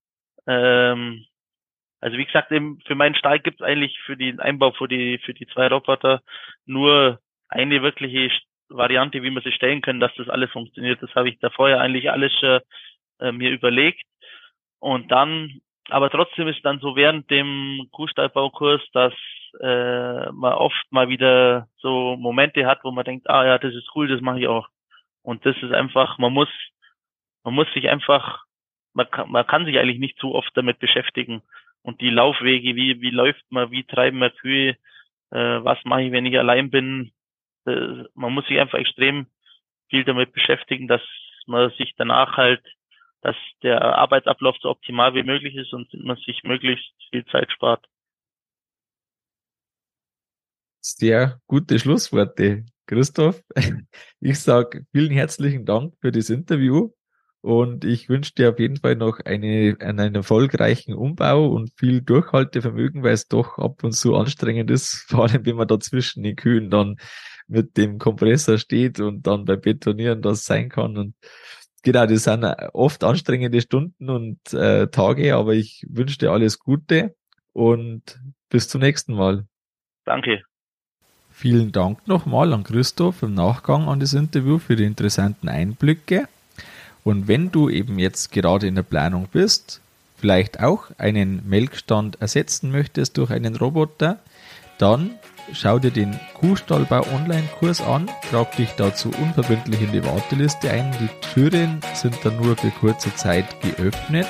ähm, 0.46 1.27
also 2.00 2.16
wie 2.16 2.24
gesagt, 2.24 2.50
eben 2.50 2.81
für 2.87 2.94
meinen 2.94 3.14
Stall 3.14 3.40
gibt 3.40 3.61
es 3.61 3.66
eigentlich 3.66 3.98
für 4.07 4.16
den 4.16 4.40
Einbau 4.40 4.72
für 4.72 4.88
die 4.88 5.18
für 5.18 5.35
die 5.35 5.46
zwei 5.48 5.68
Roboter 5.68 6.22
nur 6.64 7.20
eine 7.48 7.83
wirkliche 7.83 8.31
Variante, 8.70 9.22
wie 9.22 9.31
man 9.31 9.42
sie 9.42 9.53
stellen 9.53 9.83
können, 9.83 10.00
dass 10.00 10.14
das 10.16 10.31
alles 10.31 10.50
funktioniert. 10.50 11.03
Das 11.03 11.14
habe 11.14 11.29
ich 11.29 11.38
da 11.40 11.50
vorher 11.50 11.81
eigentlich 11.83 12.11
alles 12.11 12.33
schon 12.40 12.61
äh, 13.20 13.33
mir 13.33 13.50
überlegt. 13.50 14.03
Und 14.81 15.12
dann, 15.12 15.61
aber 15.90 16.11
trotzdem 16.11 16.48
ist 16.48 16.64
dann 16.64 16.81
so 16.81 16.96
während 16.96 17.31
dem 17.31 17.88
Kuhstallbaukurs, 17.92 18.83
dass 18.94 19.12
äh, 19.61 20.33
man 20.33 20.53
oft 20.53 20.87
mal 20.90 21.09
wieder 21.09 21.69
so 21.79 22.17
Momente 22.17 22.67
hat, 22.67 22.85
wo 22.85 22.90
man 22.90 23.05
denkt, 23.05 23.29
ah 23.29 23.45
ja, 23.45 23.59
das 23.59 23.75
ist 23.75 23.90
cool, 23.95 24.09
das 24.09 24.21
mache 24.21 24.40
ich 24.40 24.49
auch. 24.49 24.69
Und 25.23 25.47
das 25.47 25.57
ist 25.62 25.73
einfach, 25.73 26.19
man 26.19 26.33
muss, 26.33 26.49
man 27.45 27.55
muss 27.55 27.73
sich 27.73 27.88
einfach, 27.88 28.45
man 28.93 29.11
kann, 29.11 29.31
man 29.31 29.47
kann 29.47 29.64
sich 29.64 29.79
eigentlich 29.79 29.99
nicht 29.99 30.19
zu 30.19 30.35
oft 30.35 30.51
damit 30.55 30.79
beschäftigen. 30.79 31.43
Und 31.83 32.01
die 32.01 32.11
Laufwege, 32.11 32.77
wie, 32.77 33.01
wie 33.01 33.11
läuft 33.11 33.45
man, 33.51 33.71
wie 33.71 33.85
treiben 33.85 34.19
wir 34.19 34.31
Kühe, 34.31 34.77
äh, 35.31 35.64
was 35.64 35.79
mache 35.85 36.03
ich, 36.03 36.12
wenn 36.12 36.27
ich 36.27 36.38
allein 36.38 36.71
bin. 36.71 37.12
Äh, 37.67 38.05
man 38.14 38.33
muss 38.33 38.47
sich 38.47 38.59
einfach 38.59 38.79
extrem 38.79 39.27
viel 39.88 40.05
damit 40.05 40.33
beschäftigen, 40.33 40.88
dass 40.88 41.03
man 41.47 41.71
sich 41.73 41.95
danach 41.97 42.37
halt, 42.37 42.62
dass 43.21 43.37
der 43.62 43.83
Arbeitsablauf 43.83 44.57
so 44.61 44.71
optimal 44.71 45.14
wie 45.14 45.23
möglich 45.23 45.55
ist 45.57 45.73
und 45.73 45.93
man 45.95 46.17
sich 46.17 46.43
möglichst 46.45 46.93
viel 47.11 47.25
Zeit 47.27 47.51
spart 47.53 47.87
sehr 50.85 51.40
gute 51.47 51.79
Schlussworte. 51.79 52.66
Christoph, 52.87 53.42
ich 54.20 54.38
sage 54.38 54.85
vielen 54.92 55.12
herzlichen 55.12 55.64
Dank 55.64 55.94
für 56.03 56.12
das 56.12 56.29
Interview 56.29 56.90
und 57.40 57.87
ich 57.87 58.11
wünsche 58.11 58.35
dir 58.35 58.51
auf 58.51 58.59
jeden 58.59 58.77
Fall 58.77 58.94
noch 58.97 59.20
eine, 59.20 59.77
einen 59.81 60.14
erfolgreichen 60.14 60.92
Umbau 60.92 61.49
und 61.49 61.73
viel 61.79 62.03
Durchhaltevermögen, 62.03 63.03
weil 63.03 63.14
es 63.14 63.29
doch 63.29 63.57
ab 63.57 63.83
und 63.83 63.92
zu 63.92 64.14
anstrengend 64.14 64.70
ist, 64.70 65.07
vor 65.09 65.25
allem 65.25 65.47
wenn 65.47 65.57
man 65.57 65.68
da 65.68 65.81
zwischen 65.81 66.23
den 66.23 66.37
Kühen 66.37 66.68
dann 66.68 66.97
mit 67.47 67.79
dem 67.79 67.99
Kompressor 67.99 68.59
steht 68.59 69.01
und 69.01 69.27
dann 69.27 69.47
bei 69.47 69.57
Betonieren 69.57 70.20
das 70.20 70.44
sein 70.44 70.68
kann 70.68 70.99
und 70.99 71.14
genau, 71.83 72.07
das 72.07 72.25
sind 72.25 72.44
oft 72.75 73.05
anstrengende 73.05 73.62
Stunden 73.62 74.11
und 74.11 74.53
äh, 74.53 74.88
Tage, 74.88 75.35
aber 75.35 75.55
ich 75.55 75.87
wünsche 75.88 76.18
dir 76.18 76.31
alles 76.31 76.59
Gute 76.59 77.14
und 77.55 78.20
bis 78.51 78.68
zum 78.68 78.83
nächsten 78.83 79.14
Mal. 79.14 79.47
Danke. 80.05 80.42
Vielen 81.44 81.72
Dank 81.72 82.09
nochmal 82.09 82.54
an 82.54 82.64
Christoph 82.64 83.22
im 83.22 83.35
Nachgang 83.35 83.87
an 83.87 84.00
das 84.00 84.14
Interview 84.14 84.59
für 84.59 84.76
die 84.76 84.85
interessanten 84.85 85.50
Einblicke. 85.50 86.26
Und 87.04 87.28
wenn 87.28 87.52
du 87.52 87.68
eben 87.68 87.98
jetzt 87.98 88.33
gerade 88.33 88.66
in 88.66 88.76
der 88.76 88.83
Planung 88.83 89.28
bist, 89.30 89.83
vielleicht 90.16 90.61
auch 90.61 90.85
einen 90.96 91.46
Melkstand 91.46 92.18
ersetzen 92.18 92.70
möchtest 92.70 93.18
durch 93.18 93.30
einen 93.30 93.57
Roboter, 93.57 94.20
dann 94.78 95.11
schau 95.52 95.78
dir 95.78 95.90
den 95.90 96.18
Kuhstallbau 96.33 97.04
Online-Kurs 97.14 97.83
an, 97.83 98.09
trag 98.30 98.57
dich 98.57 98.70
dazu 98.78 99.11
unverbindlich 99.11 99.83
in 99.83 99.92
die 99.92 100.02
Warteliste 100.02 100.70
ein. 100.70 100.92
Die 100.98 101.28
Türen 101.35 101.80
sind 101.92 102.16
dann 102.24 102.38
nur 102.38 102.57
für 102.57 102.70
kurze 102.70 103.14
Zeit 103.16 103.61
geöffnet 103.61 104.28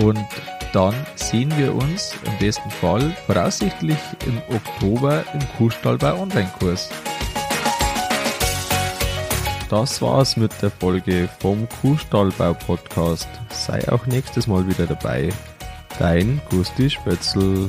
und 0.00 0.24
dann 0.72 0.94
sehen 1.16 1.52
wir 1.58 1.74
uns 1.74 2.14
im 2.24 2.38
besten 2.38 2.70
Fall 2.70 3.14
voraussichtlich 3.26 3.98
im 4.26 4.38
Oktober 4.54 5.24
im 5.34 5.40
Kuhstallbau 5.58 6.22
Online-Kurs. 6.22 6.88
Das 9.68 10.02
war's 10.02 10.36
mit 10.36 10.50
der 10.60 10.70
Folge 10.70 11.28
vom 11.40 11.68
Kuhstallbau 11.80 12.54
Podcast. 12.54 13.28
Sei 13.50 13.86
auch 13.90 14.06
nächstes 14.06 14.46
Mal 14.46 14.66
wieder 14.66 14.86
dabei. 14.86 15.30
Dein 15.98 16.40
Gusti 16.50 16.90
Spötzl. 16.90 17.68